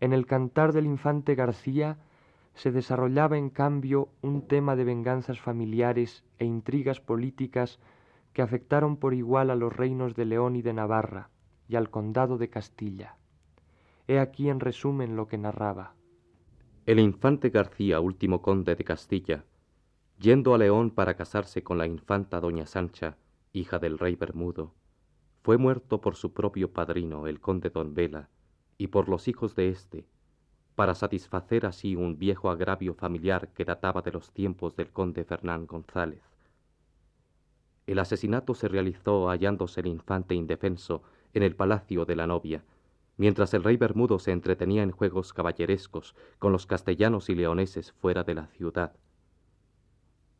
En 0.00 0.12
el 0.12 0.26
cantar 0.26 0.72
del 0.72 0.86
infante 0.86 1.34
García 1.34 1.98
se 2.54 2.72
desarrollaba 2.72 3.36
en 3.36 3.50
cambio 3.50 4.08
un 4.22 4.46
tema 4.46 4.76
de 4.76 4.84
venganzas 4.84 5.40
familiares 5.40 6.24
e 6.38 6.44
intrigas 6.44 7.00
políticas 7.00 7.78
que 8.32 8.42
afectaron 8.42 8.96
por 8.96 9.14
igual 9.14 9.50
a 9.50 9.54
los 9.54 9.74
reinos 9.74 10.14
de 10.14 10.24
León 10.24 10.56
y 10.56 10.62
de 10.62 10.72
Navarra 10.72 11.30
y 11.68 11.76
al 11.76 11.90
condado 11.90 12.38
de 12.38 12.48
Castilla. 12.48 13.16
He 14.08 14.18
aquí 14.18 14.48
en 14.48 14.60
resumen 14.60 15.16
lo 15.16 15.26
que 15.26 15.38
narraba. 15.38 15.94
El 16.86 17.00
infante 17.00 17.50
García, 17.50 18.00
último 18.00 18.42
conde 18.42 18.76
de 18.76 18.84
Castilla, 18.84 19.44
yendo 20.18 20.54
a 20.54 20.58
León 20.58 20.90
para 20.90 21.14
casarse 21.14 21.62
con 21.62 21.78
la 21.78 21.86
infanta 21.86 22.40
doña 22.40 22.66
Sancha, 22.66 23.16
hija 23.52 23.78
del 23.78 23.98
rey 23.98 24.14
Bermudo, 24.14 24.72
fue 25.46 25.58
muerto 25.58 26.00
por 26.00 26.16
su 26.16 26.32
propio 26.32 26.72
padrino, 26.72 27.28
el 27.28 27.38
conde 27.38 27.70
don 27.70 27.94
Vela, 27.94 28.28
y 28.78 28.88
por 28.88 29.08
los 29.08 29.28
hijos 29.28 29.54
de 29.54 29.68
éste, 29.68 30.04
para 30.74 30.96
satisfacer 30.96 31.66
así 31.66 31.94
un 31.94 32.18
viejo 32.18 32.50
agravio 32.50 32.94
familiar 32.94 33.52
que 33.54 33.64
databa 33.64 34.02
de 34.02 34.10
los 34.10 34.32
tiempos 34.32 34.74
del 34.74 34.90
conde 34.90 35.22
Fernán 35.22 35.68
González. 35.68 36.24
El 37.86 38.00
asesinato 38.00 38.56
se 38.56 38.66
realizó 38.66 39.28
hallándose 39.28 39.82
el 39.82 39.86
infante 39.86 40.34
indefenso 40.34 41.04
en 41.32 41.44
el 41.44 41.54
palacio 41.54 42.04
de 42.04 42.16
la 42.16 42.26
novia, 42.26 42.64
mientras 43.16 43.54
el 43.54 43.62
rey 43.62 43.76
Bermudo 43.76 44.18
se 44.18 44.32
entretenía 44.32 44.82
en 44.82 44.90
juegos 44.90 45.32
caballerescos 45.32 46.16
con 46.40 46.50
los 46.50 46.66
castellanos 46.66 47.30
y 47.30 47.36
leoneses 47.36 47.92
fuera 47.92 48.24
de 48.24 48.34
la 48.34 48.48
ciudad. 48.48 48.96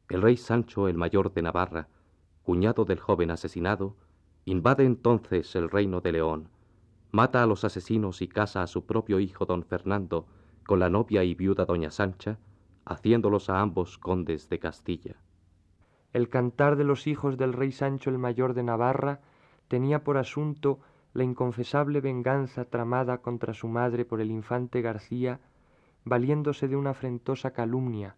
El 0.08 0.22
rey 0.22 0.36
Sancho, 0.36 0.88
el 0.88 0.96
mayor 0.96 1.32
de 1.32 1.42
Navarra, 1.42 1.86
cuñado 2.42 2.84
del 2.84 2.98
joven 2.98 3.30
asesinado, 3.30 3.94
Invade 4.48 4.84
entonces 4.84 5.56
el 5.56 5.68
reino 5.68 6.00
de 6.00 6.12
León, 6.12 6.48
mata 7.10 7.42
a 7.42 7.46
los 7.46 7.64
asesinos 7.64 8.22
y 8.22 8.28
casa 8.28 8.62
a 8.62 8.68
su 8.68 8.86
propio 8.86 9.18
hijo 9.18 9.44
don 9.44 9.64
Fernando 9.64 10.28
con 10.64 10.78
la 10.78 10.88
novia 10.88 11.24
y 11.24 11.34
viuda 11.34 11.64
doña 11.64 11.90
Sancha, 11.90 12.38
haciéndolos 12.84 13.50
a 13.50 13.60
ambos 13.60 13.98
condes 13.98 14.48
de 14.48 14.60
Castilla. 14.60 15.16
El 16.12 16.28
cantar 16.28 16.76
de 16.76 16.84
los 16.84 17.08
hijos 17.08 17.36
del 17.36 17.54
rey 17.54 17.72
Sancho 17.72 18.08
el 18.08 18.18
mayor 18.18 18.54
de 18.54 18.62
Navarra 18.62 19.20
tenía 19.66 20.04
por 20.04 20.16
asunto 20.16 20.78
la 21.12 21.24
inconfesable 21.24 22.00
venganza 22.00 22.66
tramada 22.66 23.18
contra 23.18 23.52
su 23.52 23.66
madre 23.66 24.04
por 24.04 24.20
el 24.20 24.30
infante 24.30 24.80
García, 24.80 25.40
valiéndose 26.04 26.68
de 26.68 26.76
una 26.76 26.90
afrentosa 26.90 27.50
calumnia 27.50 28.14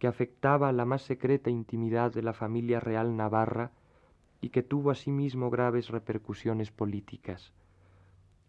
que 0.00 0.08
afectaba 0.08 0.72
la 0.72 0.84
más 0.84 1.02
secreta 1.02 1.50
intimidad 1.50 2.12
de 2.12 2.22
la 2.22 2.32
familia 2.32 2.80
real 2.80 3.16
navarra 3.16 3.70
y 4.40 4.50
que 4.50 4.62
tuvo 4.62 4.90
asimismo 4.90 5.50
graves 5.50 5.88
repercusiones 5.88 6.70
políticas. 6.70 7.52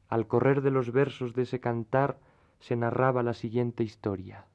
Al 0.08 0.28
correr 0.28 0.62
de 0.62 0.72
los 0.72 0.92
versos 0.92 1.34
de 1.34 1.44
ese 1.44 1.60
cantar 1.60 2.20
se 2.60 2.76
narraba 2.76 3.24
la 3.24 3.34
siguiente 3.34 3.84
historia. 3.84 4.46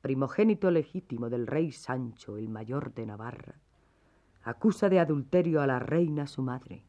Primogénito 0.00 0.70
legítimo 0.70 1.30
del 1.30 1.46
rey 1.46 1.70
Sancho, 1.70 2.36
el 2.36 2.48
mayor 2.48 2.92
de 2.92 3.06
Navarra, 3.06 3.54
acusa 4.42 4.88
de 4.88 4.98
adulterio 4.98 5.62
a 5.62 5.66
la 5.66 5.78
reina 5.78 6.26
su 6.26 6.42
madre. 6.42 6.82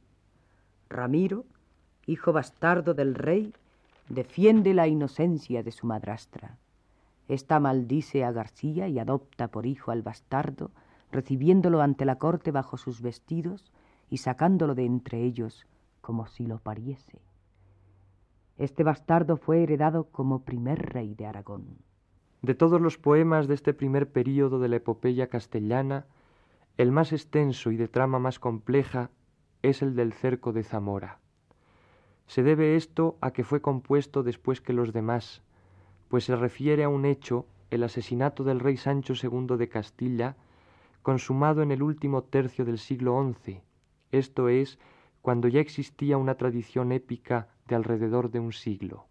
Ramiro, 0.90 1.46
hijo 2.08 2.34
bastardo 2.34 2.94
del 2.94 3.14
rey, 3.14 3.54
defiende 4.10 4.74
la 4.74 4.88
inocencia 4.88 5.64
de 5.64 5.72
su 5.72 5.86
madrastra. 5.86 6.58
Esta 7.28 7.60
maldice 7.60 8.24
a 8.24 8.32
García 8.32 8.88
y 8.88 9.00
adopta 9.00 9.48
por 9.50 9.66
hijo 9.66 9.92
al 9.92 10.02
bastardo 10.02 10.72
recibiéndolo 11.14 11.82
ante 11.82 12.06
la 12.06 12.18
corte 12.18 12.52
bajo 12.52 12.78
sus 12.78 13.02
vestidos 13.02 13.72
y 14.10 14.18
sacándolo 14.18 14.76
de 14.76 14.86
entre 14.86 15.24
ellos 15.24 15.66
como 16.02 16.28
si 16.28 16.46
lo 16.46 16.60
pariese. 16.60 17.22
Este 18.58 18.84
bastardo 18.84 19.38
fue 19.38 19.64
heredado 19.64 20.10
como 20.12 20.44
primer 20.44 20.94
rey 20.94 21.16
de 21.16 21.26
Aragón. 21.26 21.78
De 22.42 22.54
todos 22.54 22.82
los 22.82 22.98
poemas 22.98 23.48
de 23.48 23.54
este 23.54 23.74
primer 23.74 24.12
período 24.12 24.60
de 24.60 24.68
la 24.68 24.76
epopeya 24.76 25.28
castellana, 25.28 26.06
el 26.78 26.92
más 26.92 27.14
extenso 27.14 27.72
y 27.72 27.78
de 27.78 27.88
trama 27.88 28.20
más 28.20 28.40
compleja 28.40 29.10
es 29.62 29.82
el 29.82 29.96
del 29.96 30.12
cerco 30.12 30.52
de 30.52 30.64
Zamora. 30.64 31.20
Se 32.28 32.44
debe 32.44 32.76
esto 32.76 33.18
a 33.22 33.32
que 33.32 33.44
fue 33.44 33.62
compuesto 33.62 34.24
después 34.24 34.60
que 34.60 34.74
los 34.74 34.92
demás, 34.92 35.42
pues 36.10 36.26
se 36.26 36.36
refiere 36.36 36.84
a 36.84 36.90
un 36.90 37.06
hecho, 37.06 37.46
el 37.70 37.84
asesinato 37.84 38.44
del 38.44 38.60
rey 38.60 38.78
Sancho 38.78 39.14
II 39.14 39.58
de 39.58 39.70
Castilla, 39.70 40.36
consumado 41.04 41.62
en 41.62 41.72
el 41.72 41.84
último 41.84 42.24
tercio 42.24 42.66
del 42.66 42.80
siglo 42.80 43.22
XI, 43.44 43.62
esto 44.12 44.50
es, 44.50 44.80
cuando 45.22 45.48
ya 45.48 45.60
existía 45.60 46.18
una 46.18 46.36
tradición 46.36 46.92
épica 46.92 47.50
de 47.68 47.76
alrededor 47.76 48.32
de 48.32 48.40
un 48.40 48.52
siglo. 48.52 49.06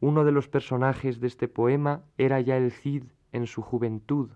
Uno 0.00 0.24
de 0.24 0.32
los 0.32 0.48
personajes 0.48 1.20
de 1.20 1.28
este 1.28 1.48
poema 1.48 2.02
era 2.18 2.40
ya 2.40 2.56
el 2.56 2.72
Cid 2.72 3.04
en 3.32 3.46
su 3.46 3.62
juventud, 3.62 4.30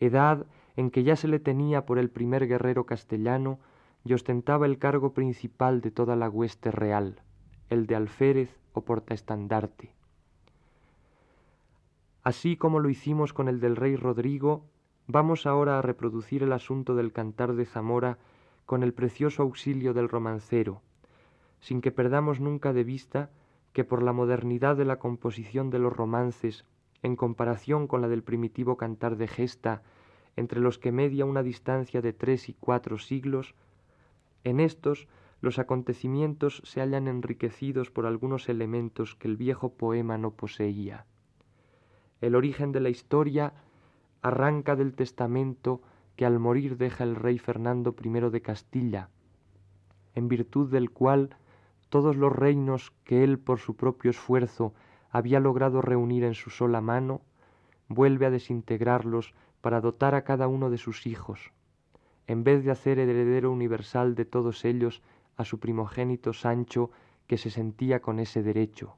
edad 0.00 0.46
en 0.76 0.90
que 0.90 1.04
ya 1.04 1.16
se 1.16 1.28
le 1.28 1.38
tenía 1.38 1.86
por 1.86 1.98
el 1.98 2.10
primer 2.10 2.46
guerrero 2.48 2.86
castellano 2.86 3.60
y 4.04 4.14
ostentaba 4.14 4.66
el 4.66 4.78
cargo 4.78 5.12
principal 5.12 5.80
de 5.80 5.90
toda 5.90 6.16
la 6.16 6.28
hueste 6.28 6.70
real, 6.70 7.20
el 7.68 7.86
de 7.86 7.94
alférez 7.96 8.56
o 8.72 8.82
portaestandarte. 8.82 9.94
Así 12.22 12.56
como 12.56 12.80
lo 12.80 12.90
hicimos 12.90 13.32
con 13.32 13.48
el 13.48 13.60
del 13.60 13.76
rey 13.76 13.96
Rodrigo, 13.96 14.64
Vamos 15.12 15.44
ahora 15.44 15.76
a 15.76 15.82
reproducir 15.82 16.44
el 16.44 16.52
asunto 16.52 16.94
del 16.94 17.12
cantar 17.12 17.54
de 17.54 17.66
Zamora 17.66 18.18
con 18.64 18.84
el 18.84 18.94
precioso 18.94 19.42
auxilio 19.42 19.92
del 19.92 20.08
romancero, 20.08 20.82
sin 21.58 21.80
que 21.80 21.90
perdamos 21.90 22.38
nunca 22.38 22.72
de 22.72 22.84
vista 22.84 23.28
que 23.72 23.82
por 23.82 24.04
la 24.04 24.12
modernidad 24.12 24.76
de 24.76 24.84
la 24.84 25.00
composición 25.00 25.68
de 25.70 25.80
los 25.80 25.92
romances, 25.92 26.64
en 27.02 27.16
comparación 27.16 27.88
con 27.88 28.02
la 28.02 28.08
del 28.08 28.22
primitivo 28.22 28.76
cantar 28.76 29.16
de 29.16 29.26
gesta, 29.26 29.82
entre 30.36 30.60
los 30.60 30.78
que 30.78 30.92
media 30.92 31.24
una 31.24 31.42
distancia 31.42 32.00
de 32.02 32.12
tres 32.12 32.48
y 32.48 32.54
cuatro 32.54 32.96
siglos, 32.96 33.56
en 34.44 34.60
estos 34.60 35.08
los 35.40 35.58
acontecimientos 35.58 36.62
se 36.64 36.82
hallan 36.82 37.08
enriquecidos 37.08 37.90
por 37.90 38.06
algunos 38.06 38.48
elementos 38.48 39.16
que 39.16 39.26
el 39.26 39.36
viejo 39.36 39.74
poema 39.74 40.18
no 40.18 40.30
poseía. 40.30 41.04
El 42.20 42.36
origen 42.36 42.70
de 42.70 42.78
la 42.78 42.90
historia 42.90 43.54
arranca 44.22 44.76
del 44.76 44.94
testamento 44.94 45.80
que 46.16 46.26
al 46.26 46.38
morir 46.38 46.76
deja 46.76 47.04
el 47.04 47.16
rey 47.16 47.38
Fernando 47.38 47.94
I 48.02 48.30
de 48.30 48.42
Castilla, 48.42 49.08
en 50.14 50.28
virtud 50.28 50.70
del 50.70 50.90
cual 50.90 51.36
todos 51.88 52.16
los 52.16 52.32
reinos 52.32 52.92
que 53.04 53.24
él 53.24 53.38
por 53.38 53.58
su 53.58 53.76
propio 53.76 54.10
esfuerzo 54.10 54.74
había 55.10 55.40
logrado 55.40 55.82
reunir 55.82 56.24
en 56.24 56.34
su 56.34 56.50
sola 56.50 56.80
mano, 56.80 57.22
vuelve 57.88 58.26
a 58.26 58.30
desintegrarlos 58.30 59.34
para 59.60 59.80
dotar 59.80 60.14
a 60.14 60.22
cada 60.22 60.46
uno 60.46 60.70
de 60.70 60.78
sus 60.78 61.06
hijos, 61.06 61.52
en 62.26 62.44
vez 62.44 62.64
de 62.64 62.70
hacer 62.70 62.98
heredero 62.98 63.50
universal 63.50 64.14
de 64.14 64.24
todos 64.24 64.64
ellos 64.64 65.02
a 65.36 65.44
su 65.44 65.58
primogénito 65.58 66.32
Sancho, 66.32 66.90
que 67.26 67.38
se 67.38 67.50
sentía 67.50 68.00
con 68.00 68.20
ese 68.20 68.42
derecho. 68.42 68.96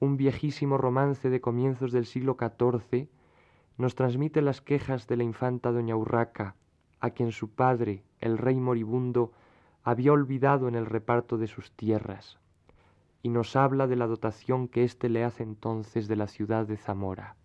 Un 0.00 0.16
viejísimo 0.16 0.76
romance 0.76 1.30
de 1.30 1.40
comienzos 1.40 1.92
del 1.92 2.04
siglo 2.04 2.36
XIV 2.38 3.08
nos 3.78 3.94
transmite 3.94 4.42
las 4.42 4.60
quejas 4.60 5.06
de 5.06 5.16
la 5.16 5.24
infanta 5.24 5.72
doña 5.72 5.96
Urraca, 5.96 6.54
a 7.00 7.10
quien 7.10 7.32
su 7.32 7.50
padre, 7.50 8.02
el 8.20 8.38
rey 8.38 8.58
moribundo, 8.58 9.32
había 9.82 10.12
olvidado 10.12 10.68
en 10.68 10.74
el 10.74 10.86
reparto 10.86 11.38
de 11.38 11.46
sus 11.46 11.70
tierras, 11.72 12.38
y 13.22 13.28
nos 13.28 13.54
habla 13.56 13.86
de 13.86 13.96
la 13.96 14.06
dotación 14.06 14.68
que 14.68 14.84
éste 14.84 15.08
le 15.08 15.24
hace 15.24 15.42
entonces 15.42 16.08
de 16.08 16.16
la 16.16 16.26
ciudad 16.26 16.66
de 16.66 16.76
Zamora. 16.76 17.36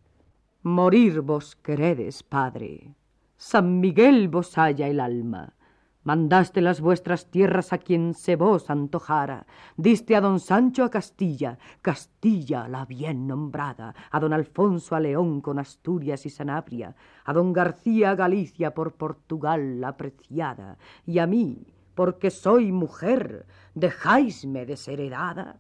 Morir 0.64 1.22
vos 1.22 1.56
queredes, 1.56 2.24
padre. 2.24 2.96
San 3.38 3.80
Miguel 3.80 4.28
vos 4.28 4.58
haya 4.58 4.88
el 4.88 5.00
alma. 5.00 5.56
Mandaste 6.04 6.62
las 6.62 6.82
vuestras 6.82 7.30
tierras 7.30 7.74
a 7.74 7.78
quien 7.78 8.16
se 8.16 8.36
vos 8.36 8.72
antojara. 8.72 9.46
Diste 9.78 10.16
a 10.16 10.22
don 10.22 10.40
Sancho 10.40 10.84
a 10.84 10.90
Castilla, 10.90 11.60
Castilla 11.84 12.68
la 12.68 12.86
bien 12.86 13.28
nombrada, 13.28 13.94
a 14.10 14.20
don 14.20 14.34
Alfonso 14.34 14.96
a 14.96 15.00
León 15.00 15.42
con 15.42 15.60
Asturias 15.60 16.26
y 16.26 16.32
Sanabria, 16.32 16.96
a 17.24 17.34
don 17.34 17.54
García 17.54 18.12
a 18.12 18.16
Galicia 18.16 18.74
por 18.74 18.94
Portugal 18.94 19.84
apreciada, 19.84 20.80
y 21.06 21.20
a 21.20 21.28
mí, 21.28 21.68
porque 21.94 22.32
soy 22.32 22.72
mujer, 22.72 23.46
dejáisme 23.76 24.66
desheredada. 24.66 25.60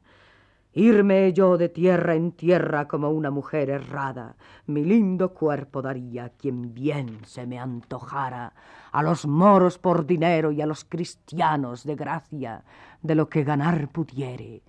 Irme 0.73 1.33
yo 1.33 1.57
de 1.57 1.67
tierra 1.67 2.15
en 2.15 2.31
tierra 2.31 2.87
como 2.87 3.09
una 3.09 3.29
mujer 3.29 3.69
errada, 3.69 4.37
mi 4.67 4.85
lindo 4.85 5.33
cuerpo 5.33 5.81
daría 5.81 6.29
quien 6.29 6.73
bien 6.73 7.19
se 7.25 7.45
me 7.45 7.59
antojara, 7.59 8.53
a 8.93 9.03
los 9.03 9.27
moros 9.27 9.77
por 9.77 10.05
dinero 10.05 10.51
y 10.51 10.61
a 10.61 10.65
los 10.65 10.85
cristianos 10.85 11.83
de 11.83 11.95
gracia, 11.95 12.63
de 13.01 13.15
lo 13.15 13.27
que 13.27 13.43
ganar 13.43 13.89
pudiere, 13.89 14.63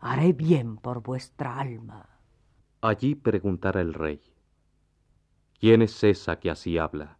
haré 0.00 0.32
bien 0.32 0.78
por 0.78 1.02
vuestra 1.02 1.58
alma. 1.58 2.06
Allí 2.80 3.14
preguntara 3.14 3.82
el 3.82 3.92
rey, 3.92 4.22
¿quién 5.60 5.82
es 5.82 6.02
esa 6.02 6.40
que 6.40 6.50
así 6.50 6.78
habla? 6.78 7.18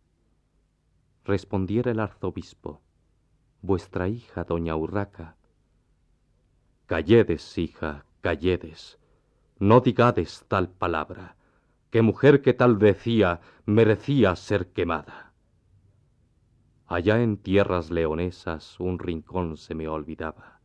Respondiera 1.26 1.90
el 1.90 2.00
arzobispo, 2.00 2.80
vuestra 3.60 4.08
hija 4.08 4.44
doña 4.44 4.74
Urraca. 4.74 5.36
Calledes, 6.86 7.56
hija, 7.58 8.04
calledes, 8.22 8.98
no 9.58 9.80
digades 9.80 10.44
tal 10.48 10.70
palabra, 10.70 11.36
que 11.90 12.02
mujer 12.02 12.40
que 12.40 12.54
tal 12.54 12.78
decía 12.78 13.40
merecía 13.66 14.34
ser 14.36 14.68
quemada. 14.68 15.32
Allá 16.86 17.20
en 17.20 17.36
tierras 17.36 17.90
leonesas 17.90 18.78
un 18.78 18.98
rincón 18.98 19.56
se 19.56 19.74
me 19.74 19.88
olvidaba. 19.88 20.60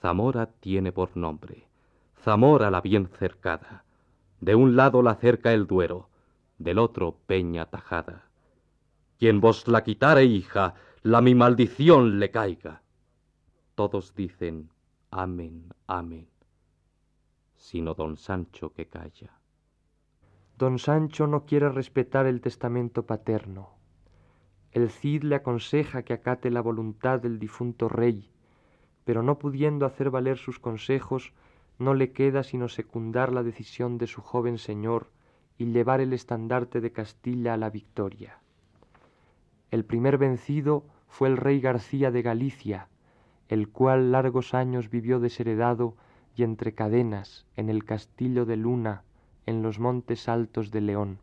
Zamora 0.00 0.46
tiene 0.46 0.90
por 0.92 1.16
nombre, 1.16 1.68
Zamora 2.22 2.70
la 2.70 2.80
bien 2.80 3.06
cercada. 3.06 3.84
De 4.40 4.54
un 4.54 4.76
lado 4.76 5.02
la 5.02 5.14
cerca 5.14 5.52
el 5.52 5.66
Duero, 5.66 6.08
del 6.58 6.78
otro 6.78 7.16
Peña 7.26 7.66
Tajada. 7.66 8.28
Quien 9.18 9.40
vos 9.40 9.68
la 9.68 9.84
quitare, 9.84 10.24
hija, 10.24 10.74
la 11.02 11.20
mi 11.20 11.34
maldición 11.34 12.18
le 12.18 12.30
caiga. 12.30 12.82
Todos 13.74 14.14
dicen, 14.14 14.70
amén, 15.10 15.68
amén 15.86 16.33
sino 17.56 17.94
don 17.94 18.16
Sancho 18.16 18.72
que 18.72 18.86
calla. 18.86 19.38
Don 20.56 20.78
Sancho 20.78 21.26
no 21.26 21.46
quiere 21.46 21.68
respetar 21.68 22.26
el 22.26 22.40
testamento 22.40 23.06
paterno. 23.06 23.70
El 24.72 24.90
Cid 24.90 25.24
le 25.24 25.36
aconseja 25.36 26.02
que 26.02 26.12
acate 26.12 26.50
la 26.50 26.60
voluntad 26.60 27.20
del 27.20 27.38
difunto 27.38 27.88
rey, 27.88 28.30
pero 29.04 29.22
no 29.22 29.38
pudiendo 29.38 29.86
hacer 29.86 30.10
valer 30.10 30.38
sus 30.38 30.58
consejos, 30.58 31.32
no 31.78 31.94
le 31.94 32.12
queda 32.12 32.42
sino 32.42 32.68
secundar 32.68 33.32
la 33.32 33.42
decisión 33.42 33.98
de 33.98 34.06
su 34.06 34.22
joven 34.22 34.58
señor 34.58 35.10
y 35.58 35.66
llevar 35.66 36.00
el 36.00 36.12
estandarte 36.12 36.80
de 36.80 36.92
Castilla 36.92 37.54
a 37.54 37.56
la 37.56 37.70
victoria. 37.70 38.38
El 39.70 39.84
primer 39.84 40.18
vencido 40.18 40.84
fue 41.08 41.28
el 41.28 41.36
rey 41.36 41.60
García 41.60 42.10
de 42.10 42.22
Galicia, 42.22 42.88
el 43.48 43.68
cual 43.68 44.12
largos 44.12 44.54
años 44.54 44.90
vivió 44.90 45.20
desheredado 45.20 45.96
y 46.36 46.42
entre 46.42 46.74
cadenas 46.74 47.46
en 47.56 47.68
el 47.68 47.84
castillo 47.84 48.44
de 48.44 48.56
Luna, 48.56 49.02
en 49.46 49.62
los 49.62 49.78
montes 49.78 50.28
altos 50.28 50.70
de 50.70 50.80
León. 50.80 51.18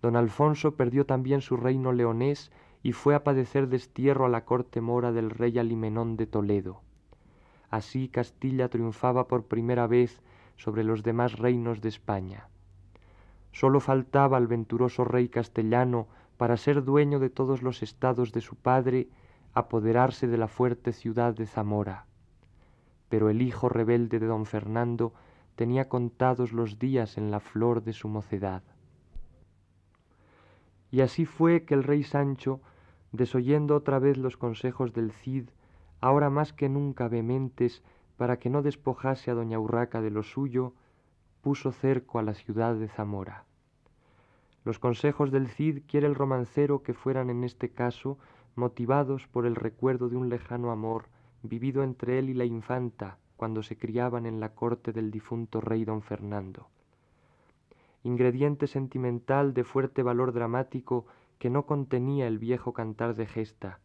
Don 0.00 0.16
Alfonso 0.16 0.74
perdió 0.76 1.06
también 1.06 1.40
su 1.40 1.56
reino 1.56 1.92
leonés 1.92 2.50
y 2.82 2.92
fue 2.92 3.14
a 3.14 3.22
padecer 3.22 3.68
destierro 3.68 4.26
a 4.26 4.28
la 4.28 4.44
corte 4.44 4.80
mora 4.80 5.12
del 5.12 5.30
rey 5.30 5.58
Alimenón 5.58 6.16
de 6.16 6.26
Toledo. 6.26 6.80
Así 7.70 8.08
Castilla 8.08 8.68
triunfaba 8.68 9.28
por 9.28 9.44
primera 9.44 9.86
vez 9.86 10.20
sobre 10.56 10.84
los 10.84 11.02
demás 11.02 11.38
reinos 11.38 11.80
de 11.80 11.88
España. 11.88 12.48
Sólo 13.52 13.80
faltaba 13.80 14.36
al 14.36 14.46
venturoso 14.46 15.04
rey 15.04 15.28
castellano 15.28 16.08
para 16.36 16.56
ser 16.56 16.84
dueño 16.84 17.18
de 17.18 17.30
todos 17.30 17.62
los 17.62 17.82
estados 17.82 18.32
de 18.32 18.40
su 18.40 18.56
padre, 18.56 19.08
apoderarse 19.54 20.26
de 20.26 20.38
la 20.38 20.48
fuerte 20.48 20.92
ciudad 20.92 21.34
de 21.34 21.46
Zamora 21.46 22.06
pero 23.12 23.28
el 23.28 23.42
hijo 23.42 23.68
rebelde 23.68 24.18
de 24.18 24.26
don 24.26 24.46
Fernando 24.46 25.12
tenía 25.54 25.90
contados 25.90 26.54
los 26.54 26.78
días 26.78 27.18
en 27.18 27.30
la 27.30 27.40
flor 27.40 27.84
de 27.84 27.92
su 27.92 28.08
mocedad. 28.08 28.62
Y 30.90 31.02
así 31.02 31.26
fue 31.26 31.66
que 31.66 31.74
el 31.74 31.84
rey 31.84 32.04
Sancho, 32.04 32.62
desoyendo 33.12 33.76
otra 33.76 33.98
vez 33.98 34.16
los 34.16 34.38
consejos 34.38 34.94
del 34.94 35.12
Cid, 35.12 35.50
ahora 36.00 36.30
más 36.30 36.54
que 36.54 36.70
nunca 36.70 37.06
vehementes, 37.08 37.82
para 38.16 38.38
que 38.38 38.48
no 38.48 38.62
despojase 38.62 39.30
a 39.30 39.34
doña 39.34 39.60
Urraca 39.60 40.00
de 40.00 40.10
lo 40.10 40.22
suyo, 40.22 40.72
puso 41.42 41.70
cerco 41.70 42.18
a 42.18 42.22
la 42.22 42.32
ciudad 42.32 42.76
de 42.76 42.88
Zamora. 42.88 43.44
Los 44.64 44.78
consejos 44.78 45.30
del 45.30 45.48
Cid 45.48 45.82
quiere 45.86 46.06
el 46.06 46.14
romancero 46.14 46.82
que 46.82 46.94
fueran 46.94 47.28
en 47.28 47.44
este 47.44 47.68
caso 47.68 48.16
motivados 48.54 49.26
por 49.26 49.44
el 49.44 49.54
recuerdo 49.54 50.08
de 50.08 50.16
un 50.16 50.30
lejano 50.30 50.70
amor 50.70 51.10
vivido 51.42 51.82
entre 51.82 52.18
él 52.18 52.30
y 52.30 52.34
la 52.34 52.44
infanta 52.44 53.18
cuando 53.36 53.62
se 53.62 53.76
criaban 53.76 54.26
en 54.26 54.40
la 54.40 54.54
corte 54.54 54.92
del 54.92 55.10
difunto 55.10 55.60
rey 55.60 55.84
don 55.84 56.02
Fernando. 56.02 56.68
Ingrediente 58.04 58.66
sentimental 58.66 59.54
de 59.54 59.64
fuerte 59.64 60.02
valor 60.02 60.32
dramático 60.32 61.06
que 61.38 61.50
no 61.50 61.66
contenía 61.66 62.26
el 62.26 62.38
viejo 62.38 62.72
cantar 62.72 63.14
de 63.14 63.26
gesta, 63.26 63.80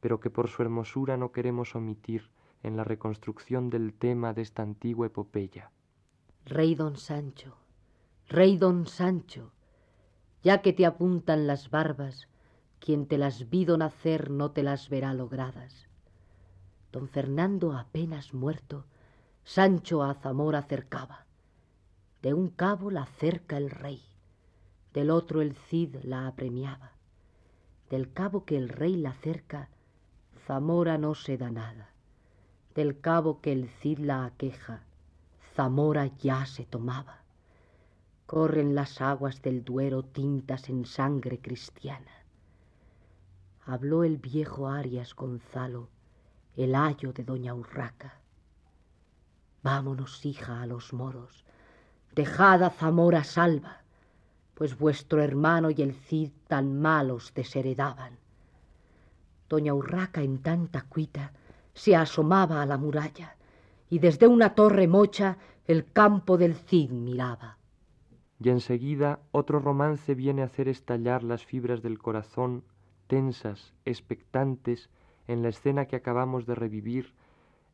pero 0.00 0.20
que 0.20 0.30
por 0.30 0.48
su 0.48 0.62
hermosura 0.62 1.16
no 1.16 1.32
queremos 1.32 1.74
omitir 1.74 2.30
en 2.62 2.76
la 2.76 2.84
reconstrucción 2.84 3.70
del 3.70 3.94
tema 3.94 4.32
de 4.32 4.42
esta 4.42 4.62
antigua 4.62 5.06
epopeya. 5.06 5.70
Rey 6.44 6.74
don 6.74 6.96
Sancho, 6.96 7.56
rey 8.28 8.56
don 8.56 8.86
Sancho, 8.86 9.52
ya 10.42 10.62
que 10.62 10.72
te 10.72 10.86
apuntan 10.86 11.46
las 11.46 11.70
barbas, 11.70 12.28
quien 12.78 13.06
te 13.06 13.18
las 13.18 13.50
vido 13.50 13.76
nacer 13.76 14.30
no 14.30 14.52
te 14.52 14.62
las 14.62 14.88
verá 14.88 15.12
logradas. 15.12 15.89
Don 16.92 17.08
Fernando 17.08 17.72
apenas 17.72 18.34
muerto, 18.34 18.84
Sancho 19.44 20.02
a 20.02 20.14
Zamora 20.14 20.58
acercaba. 20.58 21.26
De 22.22 22.34
un 22.34 22.48
cabo 22.48 22.90
la 22.90 23.06
cerca 23.06 23.56
el 23.56 23.70
rey, 23.70 24.02
del 24.92 25.10
otro 25.10 25.40
el 25.40 25.54
Cid 25.54 25.96
la 26.02 26.26
apremiaba. 26.26 26.92
Del 27.88 28.12
cabo 28.12 28.44
que 28.44 28.56
el 28.56 28.68
rey 28.68 28.96
la 28.96 29.12
cerca, 29.14 29.68
Zamora 30.46 30.98
no 30.98 31.14
se 31.14 31.38
da 31.38 31.50
nada. 31.50 31.90
Del 32.74 33.00
cabo 33.00 33.40
que 33.40 33.52
el 33.52 33.68
Cid 33.68 33.98
la 33.98 34.24
aqueja, 34.24 34.82
Zamora 35.54 36.06
ya 36.06 36.46
se 36.46 36.64
tomaba. 36.64 37.22
Corren 38.26 38.74
las 38.74 39.00
aguas 39.00 39.42
del 39.42 39.64
Duero 39.64 40.02
tintas 40.02 40.68
en 40.68 40.84
sangre 40.84 41.40
cristiana. 41.40 42.12
Habló 43.64 44.04
el 44.04 44.18
viejo 44.18 44.68
Arias 44.68 45.14
Gonzalo, 45.14 45.88
el 46.56 46.74
ayo 46.74 47.12
de 47.12 47.24
doña 47.24 47.54
Urraca. 47.54 48.20
Vámonos, 49.62 50.24
hija, 50.24 50.62
a 50.62 50.66
los 50.66 50.92
moros, 50.92 51.44
dejad 52.14 52.62
a 52.62 52.70
Zamora 52.70 53.24
salva, 53.24 53.82
pues 54.54 54.78
vuestro 54.78 55.22
hermano 55.22 55.70
y 55.70 55.82
el 55.82 55.94
Cid 55.94 56.30
tan 56.48 56.80
malos 56.80 57.32
desheredaban. 57.34 58.18
Doña 59.48 59.74
Urraca 59.74 60.22
en 60.22 60.38
tanta 60.38 60.82
cuita 60.82 61.32
se 61.74 61.96
asomaba 61.96 62.62
a 62.62 62.66
la 62.66 62.76
muralla 62.76 63.36
y 63.88 63.98
desde 63.98 64.26
una 64.26 64.54
torre 64.54 64.86
mocha 64.86 65.38
el 65.66 65.90
campo 65.92 66.36
del 66.36 66.54
Cid 66.54 66.90
miraba. 66.90 67.58
Y 68.42 68.48
enseguida 68.48 69.20
otro 69.32 69.60
romance 69.60 70.14
viene 70.14 70.42
a 70.42 70.46
hacer 70.46 70.68
estallar 70.68 71.22
las 71.22 71.44
fibras 71.44 71.82
del 71.82 71.98
corazón, 71.98 72.64
tensas, 73.06 73.74
expectantes, 73.84 74.88
en 75.26 75.42
la 75.42 75.48
escena 75.48 75.86
que 75.86 75.96
acabamos 75.96 76.46
de 76.46 76.54
revivir, 76.54 77.14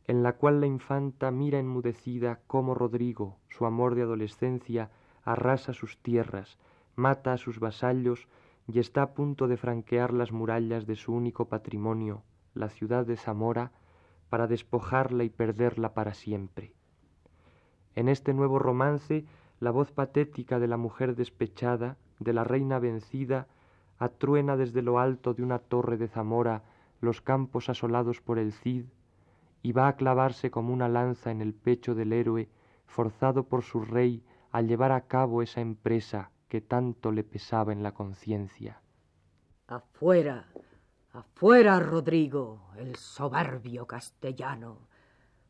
en 0.07 0.23
la 0.23 0.35
cual 0.35 0.61
la 0.61 0.67
infanta 0.67 1.31
mira 1.31 1.59
enmudecida 1.59 2.41
cómo 2.47 2.75
Rodrigo, 2.75 3.39
su 3.49 3.67
amor 3.67 3.95
de 3.95 4.03
adolescencia, 4.03 4.91
arrasa 5.25 5.73
sus 5.73 5.99
tierras, 5.99 6.59
mata 6.95 7.33
a 7.33 7.39
sus 7.39 7.59
vasallos 7.59 8.29
y 8.69 8.79
está 8.79 9.03
a 9.03 9.15
punto 9.15 9.49
de 9.49 9.57
franquear 9.57 10.13
las 10.13 10.33
murallas 10.33 10.87
de 10.87 10.97
su 10.97 11.13
único 11.13 11.47
patrimonio, 11.49 12.23
la 12.55 12.69
ciudad 12.69 13.05
de 13.05 13.17
Zamora, 13.17 13.73
para 14.29 14.47
despojarla 14.47 15.25
y 15.25 15.29
perderla 15.29 15.95
para 15.95 16.15
siempre. 16.15 16.73
En 17.95 18.09
este 18.09 18.35
nuevo 18.35 18.59
romance, 18.59 19.25
la 19.61 19.71
voz 19.71 19.91
patética 19.93 20.59
de 20.59 20.69
la 20.69 20.77
mujer 20.77 21.17
despechada, 21.17 21.97
de 22.19 22.33
la 22.33 22.45
reina 22.45 22.79
vencida, 22.79 23.47
atruena 23.99 24.57
desde 24.57 24.83
lo 24.83 24.99
alto 24.99 25.35
de 25.35 25.43
una 25.43 25.59
torre 25.59 25.97
de 25.97 26.09
Zamora 26.09 26.63
los 27.01 27.21
campos 27.21 27.69
asolados 27.69 28.21
por 28.21 28.39
el 28.39 28.53
Cid, 28.53 28.87
y 29.63 29.73
va 29.73 29.89
a 29.89 29.97
clavarse 29.97 30.51
como 30.51 30.73
una 30.73 30.89
lanza 30.89 31.31
en 31.31 31.41
el 31.41 31.53
pecho 31.53 31.95
del 31.95 32.13
héroe, 32.13 32.49
forzado 32.87 33.45
por 33.45 33.63
su 33.63 33.81
rey 33.81 34.23
a 34.53 34.63
llevar 34.63 34.93
a 34.93 35.03
cabo 35.03 35.43
esa 35.43 35.61
empresa 35.61 36.31
que 36.49 36.61
tanto 36.61 37.11
le 37.13 37.25
pesaba 37.25 37.73
en 37.73 37.83
la 37.83 37.93
conciencia. 37.93 38.81
Afuera, 39.67 40.47
afuera, 41.13 41.81
Rodrigo, 41.81 42.71
el 42.77 42.95
soberbio 42.97 43.87
castellano. 43.87 44.89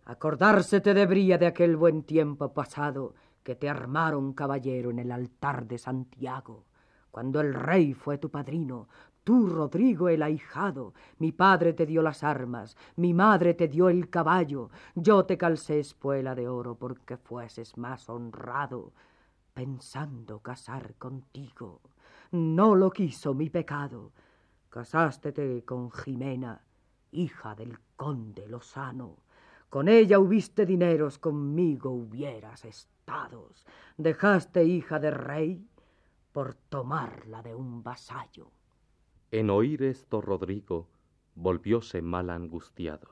Acordarse 0.07 0.81
te 0.81 0.95
debería 0.95 1.37
de 1.37 1.47
aquel 1.47 1.77
buen 1.77 2.03
tiempo 2.03 2.53
pasado 2.55 3.15
que 3.43 3.55
te 3.55 3.69
armaron 3.69 4.33
caballero 4.33 4.91
en 4.91 4.99
el 4.99 5.13
altar 5.13 5.67
de 5.67 5.79
Santiago, 5.79 6.65
cuando 7.11 7.41
el 7.41 7.55
rey 7.55 7.93
fue 7.93 8.19
tu 8.19 8.31
padrino, 8.31 8.89
tú, 9.27 9.49
Rodrigo, 9.49 10.09
el 10.09 10.23
ahijado, 10.23 10.95
mi 11.19 11.33
padre 11.33 11.73
te 11.73 11.85
dio 11.85 12.01
las 12.01 12.23
armas, 12.23 12.77
mi 12.95 13.13
madre 13.13 13.55
te 13.55 13.67
dio 13.67 13.89
el 13.89 14.09
caballo, 14.09 14.71
yo 14.95 15.25
te 15.25 15.37
calcé 15.37 15.81
espuela 15.81 16.37
de 16.37 16.47
oro 16.47 16.77
porque 16.77 17.17
fueses 17.17 17.77
más 17.77 18.09
honrado, 18.09 18.93
pensando 19.53 20.39
casar 20.39 20.95
contigo. 20.95 21.81
No 22.31 22.77
lo 22.77 22.93
quiso 22.93 23.35
mi 23.35 23.51
pecado. 23.51 24.13
Casástete 24.69 25.65
con 25.65 25.91
Jimena, 25.91 26.61
hija 27.11 27.57
del 27.57 27.81
conde 27.97 28.47
Lozano. 28.47 29.17
Con 29.69 29.89
ella 29.89 30.21
hubiste 30.21 30.65
dineros, 30.65 31.19
conmigo 31.19 31.91
hubieras 31.91 32.65
estados. 32.65 33.67
Dejaste 33.97 34.63
hija 34.63 35.01
de 35.01 35.11
rey 35.11 35.67
por 36.31 36.55
tomarla 36.55 37.43
de 37.43 37.57
un 37.57 37.83
vasallo. 37.83 38.53
En 39.31 39.51
oír 39.51 39.83
esto 39.83 40.21
Rodrigo 40.21 40.89
volvióse 41.35 42.01
mal 42.03 42.31
angustiado. 42.31 43.09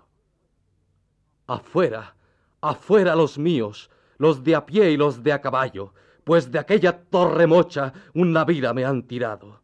Afuera, 1.47 2.17
afuera 2.61 3.15
los 3.15 3.39
míos, 3.39 3.91
los 4.17 4.43
de 4.45 4.55
a 4.55 4.65
pie 4.65 4.93
y 4.93 4.97
los 4.97 5.23
de 5.23 5.33
a 5.33 5.41
caballo, 5.41 5.93
pues 6.25 6.51
de 6.51 6.59
aquella 6.59 7.05
torre 7.05 7.47
mocha 7.47 7.93
una 8.15 8.45
vida 8.45 8.73
me 8.73 8.85
han 8.85 9.03
tirado. 9.03 9.61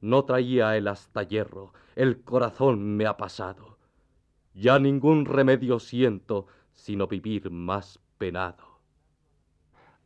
No 0.00 0.24
traía 0.24 0.76
el 0.76 0.88
hasta 0.88 1.22
hierro, 1.22 1.72
el 1.94 2.22
corazón 2.22 2.96
me 2.96 3.06
ha 3.06 3.16
pasado. 3.16 3.78
Ya 4.54 4.78
ningún 4.78 5.24
remedio 5.24 5.78
siento, 5.78 6.46
sino 6.72 7.06
vivir 7.06 7.50
más 7.50 8.00
penado 8.18 8.72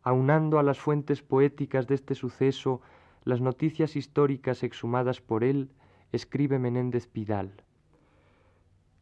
aunando 0.07 0.61
a 0.61 0.63
las 0.63 0.79
fuentes 0.79 1.21
poéticas 1.21 1.89
de 1.89 1.97
este 1.97 2.15
suceso 2.15 2.81
las 3.27 3.41
noticias 3.41 3.97
históricas 3.97 4.63
exhumadas 4.63 5.21
por 5.21 5.43
él, 5.43 5.73
escribe 6.13 6.61
Menéndez 6.61 7.09
Pidal. 7.09 7.65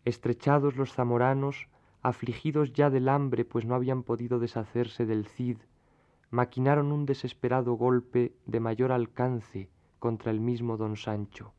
Estrechados 0.07 0.77
los 0.77 0.95
zamoranos, 0.95 1.69
afligidos 2.01 2.73
ya 2.73 2.89
del 2.89 3.11
hambre, 3.11 3.45
pues 3.45 3.67
no 3.67 3.75
habían 3.75 4.03
podido 4.03 4.39
deshacerse 4.39 5.05
del 5.05 5.27
Cid, 5.27 5.59
maquinaron 6.31 6.91
un 6.91 7.05
desesperado 7.05 7.75
golpe 7.75 8.33
de 8.47 8.61
mayor 8.61 8.93
alcance 8.93 9.69
contra 9.99 10.31
el 10.31 10.41
mismo 10.41 10.79
don 10.79 10.97
Sancho. 10.97 11.53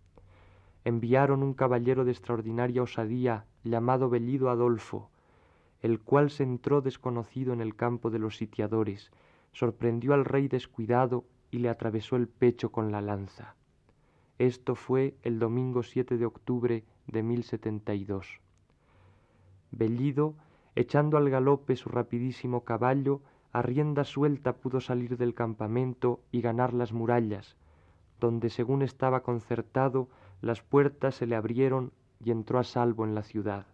Enviaron 0.86 1.43
un 1.43 1.54
caballero 1.54 2.04
de 2.04 2.13
extraordinaria 2.13 2.82
osadía 2.82 3.45
llamado 3.63 4.10
Bellido 4.10 4.49
Adolfo, 4.49 5.12
el 5.82 5.99
cual 5.99 6.32
se 6.32 6.41
entró 6.41 6.82
desconocido 6.82 7.54
en 7.54 7.62
el 7.62 7.75
campo 7.75 8.10
de 8.10 8.17
los 8.17 8.38
sitiadores 8.38 9.12
sorprendió 9.56 10.13
al 10.13 10.25
rey 10.25 10.47
descuidado 10.47 11.23
y 11.56 11.58
le 11.58 11.70
atravesó 11.70 12.18
el 12.18 12.28
pecho 12.28 12.70
con 12.70 12.91
la 12.91 13.00
lanza. 13.00 13.56
Esto 14.39 14.76
fue 14.76 15.15
el 15.24 15.39
domingo 15.39 15.84
7 15.84 16.18
de 16.18 16.26
octubre 16.26 16.84
de 17.08 17.24
1072. 17.24 18.41
Bellido, 19.72 20.36
echando 20.76 21.15
al 21.15 21.30
galope 21.30 21.78
su 21.78 21.88
rapidísimo 21.88 22.65
caballo, 22.65 23.22
a 23.54 23.62
rienda 23.62 24.04
suelta 24.04 24.58
pudo 24.58 24.82
salir 24.82 25.15
del 25.15 25.34
campamento 25.34 26.20
y 26.30 26.41
ganar 26.41 26.74
las 26.74 26.91
murallas, 26.91 27.56
donde 28.20 28.50
según 28.50 28.82
estaba 28.82 29.24
concertado 29.24 30.10
las 30.41 30.62
puertas 30.62 31.15
se 31.15 31.26
le 31.26 31.38
abrieron 31.38 31.94
y 32.22 32.32
entró 32.32 32.60
a 32.60 32.65
salvo 32.65 33.06
en 33.06 33.15
la 33.15 33.24
ciudad. 33.24 33.65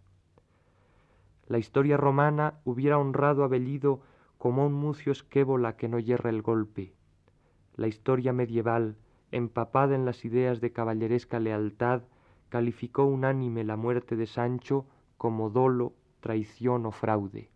La 1.48 1.58
historia 1.58 1.98
romana 1.98 2.60
hubiera 2.64 3.00
honrado 3.00 3.44
a 3.44 3.48
Bellido 3.48 4.02
como 4.38 4.68
un 4.68 4.74
mucio 4.74 5.12
esquébola 5.12 5.78
que 5.78 5.88
no 5.88 5.98
yerra 5.98 6.30
el 6.30 6.44
golpe. 6.44 6.94
La 7.76 7.88
historia 7.88 8.34
medieval, 8.34 8.96
empapada 9.32 9.96
en 9.96 10.06
las 10.06 10.26
ideas 10.26 10.62
de 10.62 10.72
caballeresca 10.72 11.40
lealtad, 11.40 12.02
calificó 12.50 13.06
unánime 13.06 13.64
la 13.64 13.78
muerte 13.78 14.16
de 14.16 14.28
Sancho 14.28 14.86
como 15.18 15.50
dolo, 15.50 15.94
traición 16.20 16.86
o 16.86 16.92
fraude. 16.92 17.50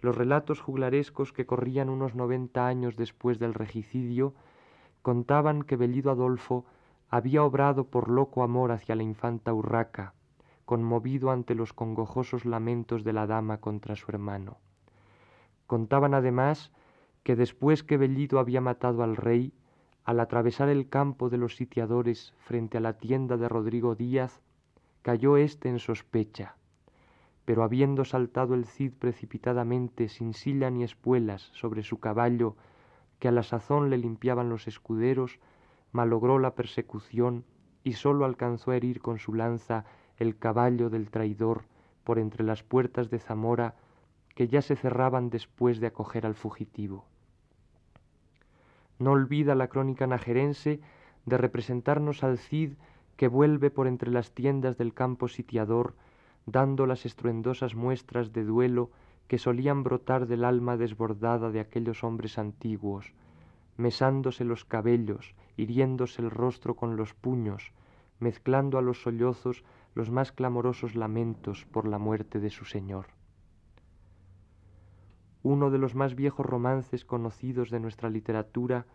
Los 0.00 0.16
relatos 0.16 0.60
juglarescos 0.60 1.32
que 1.32 1.46
corrían 1.46 1.88
unos 1.88 2.14
noventa 2.14 2.66
años 2.66 2.96
después 2.96 3.38
del 3.38 3.54
regicidio 3.54 4.34
contaban 5.02 5.62
que 5.62 5.76
Bellido 5.76 6.10
Adolfo 6.10 6.66
había 7.08 7.42
obrado 7.42 7.84
por 7.84 8.10
loco 8.10 8.42
amor 8.42 8.70
hacia 8.72 8.94
la 8.94 9.02
infanta 9.02 9.54
Urraca, 9.54 10.14
conmovido 10.64 11.30
ante 11.30 11.54
los 11.54 11.72
congojosos 11.72 12.44
lamentos 12.44 13.02
de 13.02 13.12
la 13.12 13.26
dama 13.26 13.58
contra 13.58 13.96
su 13.96 14.10
hermano. 14.10 14.58
Contaban 15.66 16.14
además 16.14 16.70
que 17.28 17.36
después 17.36 17.84
que 17.84 17.98
Bellido 17.98 18.38
había 18.38 18.62
matado 18.62 19.02
al 19.02 19.14
rey, 19.14 19.52
al 20.02 20.18
atravesar 20.18 20.70
el 20.70 20.88
campo 20.88 21.28
de 21.28 21.36
los 21.36 21.56
sitiadores 21.56 22.32
frente 22.38 22.78
a 22.78 22.80
la 22.80 22.94
tienda 22.94 23.36
de 23.36 23.50
Rodrigo 23.50 23.94
Díaz, 23.94 24.40
cayó 25.02 25.36
éste 25.36 25.68
en 25.68 25.78
sospecha, 25.78 26.56
pero 27.44 27.64
habiendo 27.64 28.06
saltado 28.06 28.54
el 28.54 28.64
Cid 28.64 28.94
precipitadamente 28.98 30.08
sin 30.08 30.32
silla 30.32 30.70
ni 30.70 30.84
espuelas 30.84 31.42
sobre 31.52 31.82
su 31.82 32.00
caballo, 32.00 32.56
que 33.18 33.28
a 33.28 33.32
la 33.32 33.42
sazón 33.42 33.90
le 33.90 33.98
limpiaban 33.98 34.48
los 34.48 34.66
escuderos, 34.66 35.38
malogró 35.92 36.38
la 36.38 36.54
persecución 36.54 37.44
y 37.84 37.92
sólo 37.92 38.24
alcanzó 38.24 38.70
a 38.70 38.76
herir 38.76 39.02
con 39.02 39.18
su 39.18 39.34
lanza 39.34 39.84
el 40.16 40.38
caballo 40.38 40.88
del 40.88 41.10
traidor 41.10 41.66
por 42.04 42.18
entre 42.18 42.42
las 42.42 42.62
puertas 42.62 43.10
de 43.10 43.18
Zamora 43.18 43.74
que 44.34 44.48
ya 44.48 44.62
se 44.62 44.76
cerraban 44.76 45.28
después 45.28 45.78
de 45.78 45.88
acoger 45.88 46.24
al 46.24 46.34
fugitivo. 46.34 47.04
No 48.98 49.12
olvida 49.12 49.54
la 49.54 49.68
crónica 49.68 50.06
najerense 50.06 50.80
de 51.26 51.38
representarnos 51.38 52.24
al 52.24 52.38
Cid 52.38 52.72
que 53.16 53.28
vuelve 53.28 53.70
por 53.70 53.86
entre 53.86 54.10
las 54.10 54.32
tiendas 54.32 54.76
del 54.78 54.94
campo 54.94 55.28
sitiador, 55.28 55.94
dando 56.46 56.86
las 56.86 57.04
estruendosas 57.06 57.74
muestras 57.74 58.32
de 58.32 58.44
duelo 58.44 58.90
que 59.26 59.38
solían 59.38 59.82
brotar 59.82 60.26
del 60.26 60.44
alma 60.44 60.76
desbordada 60.76 61.50
de 61.50 61.60
aquellos 61.60 62.02
hombres 62.02 62.38
antiguos, 62.38 63.12
mesándose 63.76 64.44
los 64.44 64.64
cabellos, 64.64 65.34
hiriéndose 65.56 66.22
el 66.22 66.30
rostro 66.30 66.74
con 66.74 66.96
los 66.96 67.14
puños, 67.14 67.72
mezclando 68.20 68.78
a 68.78 68.82
los 68.82 69.02
sollozos 69.02 69.64
los 69.94 70.10
más 70.10 70.32
clamorosos 70.32 70.94
lamentos 70.94 71.66
por 71.66 71.86
la 71.86 71.98
muerte 71.98 72.40
de 72.40 72.50
su 72.50 72.64
señor 72.64 73.06
uno 75.42 75.70
de 75.70 75.78
los 75.78 75.94
más 75.94 76.14
viejos 76.14 76.44
romances 76.44 77.04
conocidos 77.04 77.70
de 77.70 77.80
nuestra 77.80 78.10
literatura, 78.10 78.86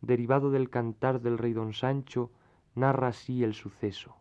derivado 0.00 0.50
del 0.50 0.68
cantar 0.68 1.20
del 1.20 1.38
rey 1.38 1.52
don 1.52 1.72
Sancho, 1.72 2.30
narra 2.74 3.08
así 3.08 3.44
el 3.44 3.54
suceso. 3.54 4.16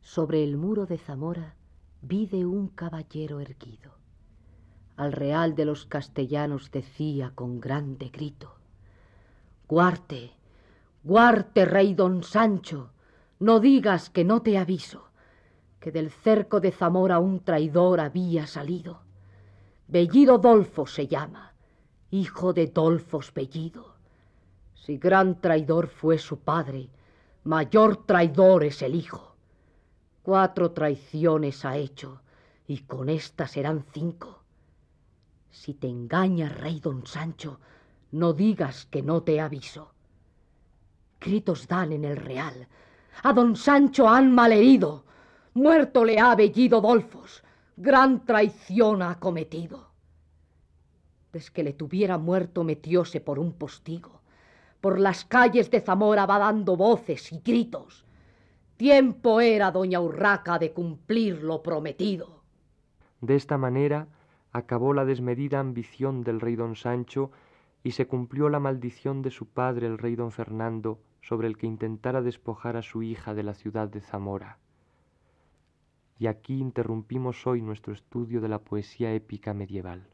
Sobre 0.00 0.42
el 0.42 0.56
muro 0.56 0.86
de 0.86 0.98
Zamora 0.98 1.54
vide 2.02 2.44
un 2.44 2.68
caballero 2.68 3.40
erguido. 3.40 3.92
Al 4.96 5.12
real 5.12 5.54
de 5.54 5.64
los 5.64 5.86
castellanos 5.86 6.70
decía 6.70 7.32
con 7.34 7.60
grande 7.60 8.10
grito, 8.10 8.56
Guarte, 9.66 10.32
guarte, 11.02 11.64
rey 11.64 11.94
don 11.94 12.22
Sancho, 12.22 12.90
no 13.38 13.60
digas 13.60 14.10
que 14.10 14.24
no 14.24 14.42
te 14.42 14.58
aviso, 14.58 15.08
que 15.80 15.90
del 15.90 16.10
cerco 16.10 16.60
de 16.60 16.70
Zamora 16.70 17.18
un 17.18 17.40
traidor 17.40 18.00
había 18.00 18.46
salido 18.46 19.04
Bellido 19.86 20.38
Dolfo 20.38 20.86
se 20.86 21.06
llama, 21.06 21.52
hijo 22.10 22.54
de 22.54 22.68
Dolfos 22.68 23.32
Bellido. 23.34 23.94
Si 24.74 24.96
gran 24.96 25.42
traidor 25.42 25.88
fue 25.88 26.18
su 26.18 26.38
padre, 26.38 26.88
mayor 27.44 28.06
traidor 28.06 28.64
es 28.64 28.80
el 28.80 28.94
hijo. 28.94 29.36
Cuatro 30.22 30.70
traiciones 30.70 31.66
ha 31.66 31.76
hecho, 31.76 32.22
y 32.66 32.78
con 32.78 33.10
esta 33.10 33.46
serán 33.46 33.84
cinco. 33.92 34.42
Si 35.50 35.74
te 35.74 35.86
engaña, 35.86 36.48
rey 36.48 36.80
don 36.80 37.06
Sancho, 37.06 37.60
no 38.12 38.32
digas 38.32 38.86
que 38.86 39.02
no 39.02 39.22
te 39.22 39.38
aviso. 39.38 39.92
Gritos 41.20 41.68
dan 41.68 41.92
en 41.92 42.06
el 42.06 42.16
real. 42.16 42.68
A 43.22 43.34
don 43.34 43.54
Sancho 43.54 44.08
han 44.08 44.34
malherido. 44.34 45.04
Muerto 45.52 46.06
le 46.06 46.18
ha 46.18 46.34
Bellido 46.34 46.80
Dolfos 46.80 47.42
gran 47.76 48.24
traición 48.24 49.02
ha 49.02 49.18
cometido. 49.18 49.88
Desde 51.32 51.52
que 51.52 51.64
le 51.64 51.72
tuviera 51.72 52.18
muerto 52.18 52.62
metióse 52.62 53.20
por 53.20 53.38
un 53.38 53.52
postigo, 53.52 54.20
por 54.80 55.00
las 55.00 55.24
calles 55.24 55.70
de 55.70 55.80
Zamora 55.80 56.26
va 56.26 56.38
dando 56.38 56.76
voces 56.76 57.32
y 57.32 57.40
gritos. 57.44 58.04
Tiempo 58.76 59.40
era, 59.40 59.70
doña 59.70 60.00
Urraca, 60.00 60.58
de 60.58 60.72
cumplir 60.72 61.42
lo 61.42 61.62
prometido. 61.62 62.42
De 63.20 63.34
esta 63.34 63.56
manera 63.56 64.08
acabó 64.52 64.92
la 64.92 65.04
desmedida 65.04 65.58
ambición 65.58 66.22
del 66.22 66.40
rey 66.40 66.54
don 66.54 66.76
Sancho 66.76 67.32
y 67.82 67.92
se 67.92 68.06
cumplió 68.06 68.48
la 68.48 68.60
maldición 68.60 69.22
de 69.22 69.30
su 69.30 69.46
padre 69.46 69.86
el 69.86 69.98
rey 69.98 70.14
don 70.14 70.30
Fernando 70.30 71.00
sobre 71.22 71.48
el 71.48 71.56
que 71.56 71.66
intentara 71.66 72.22
despojar 72.22 72.76
a 72.76 72.82
su 72.82 73.02
hija 73.02 73.34
de 73.34 73.42
la 73.42 73.54
ciudad 73.54 73.88
de 73.88 74.00
Zamora. 74.00 74.58
Y 76.18 76.26
aquí 76.28 76.58
interrumpimos 76.58 77.46
hoy 77.46 77.60
nuestro 77.60 77.92
estudio 77.92 78.40
de 78.40 78.48
la 78.48 78.60
poesía 78.60 79.12
épica 79.12 79.52
medieval. 79.52 80.08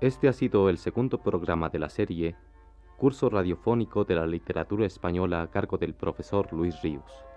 Este 0.00 0.28
ha 0.28 0.32
sido 0.32 0.68
el 0.68 0.78
segundo 0.78 1.18
programa 1.18 1.70
de 1.70 1.78
la 1.80 1.88
serie 1.88 2.36
Curso 2.96 3.28
Radiofónico 3.30 4.04
de 4.04 4.14
la 4.14 4.26
Literatura 4.26 4.86
Española 4.86 5.42
a 5.42 5.50
cargo 5.50 5.76
del 5.76 5.94
profesor 5.94 6.52
Luis 6.52 6.80
Ríos. 6.82 7.27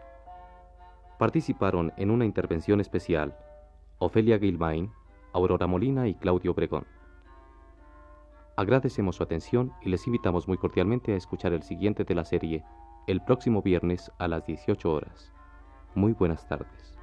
Participaron 1.21 1.93
en 1.97 2.10
una 2.10 2.25
intervención 2.25 2.81
especial 2.81 3.38
Ofelia 3.99 4.39
Gilmain, 4.39 4.89
Aurora 5.34 5.67
Molina 5.67 6.07
y 6.07 6.15
Claudio 6.15 6.49
Obregón. 6.49 6.88
Agradecemos 8.55 9.17
su 9.17 9.21
atención 9.21 9.71
y 9.84 9.89
les 9.89 10.07
invitamos 10.07 10.47
muy 10.47 10.57
cordialmente 10.57 11.13
a 11.13 11.17
escuchar 11.17 11.53
el 11.53 11.62
siguiente 11.62 12.05
de 12.05 12.15
la 12.15 12.25
serie 12.25 12.63
el 13.05 13.21
próximo 13.21 13.62
viernes 13.62 14.12
a 14.17 14.27
las 14.27 14.47
18 14.47 14.91
horas. 14.91 15.31
Muy 15.93 16.13
buenas 16.13 16.47
tardes. 16.47 16.97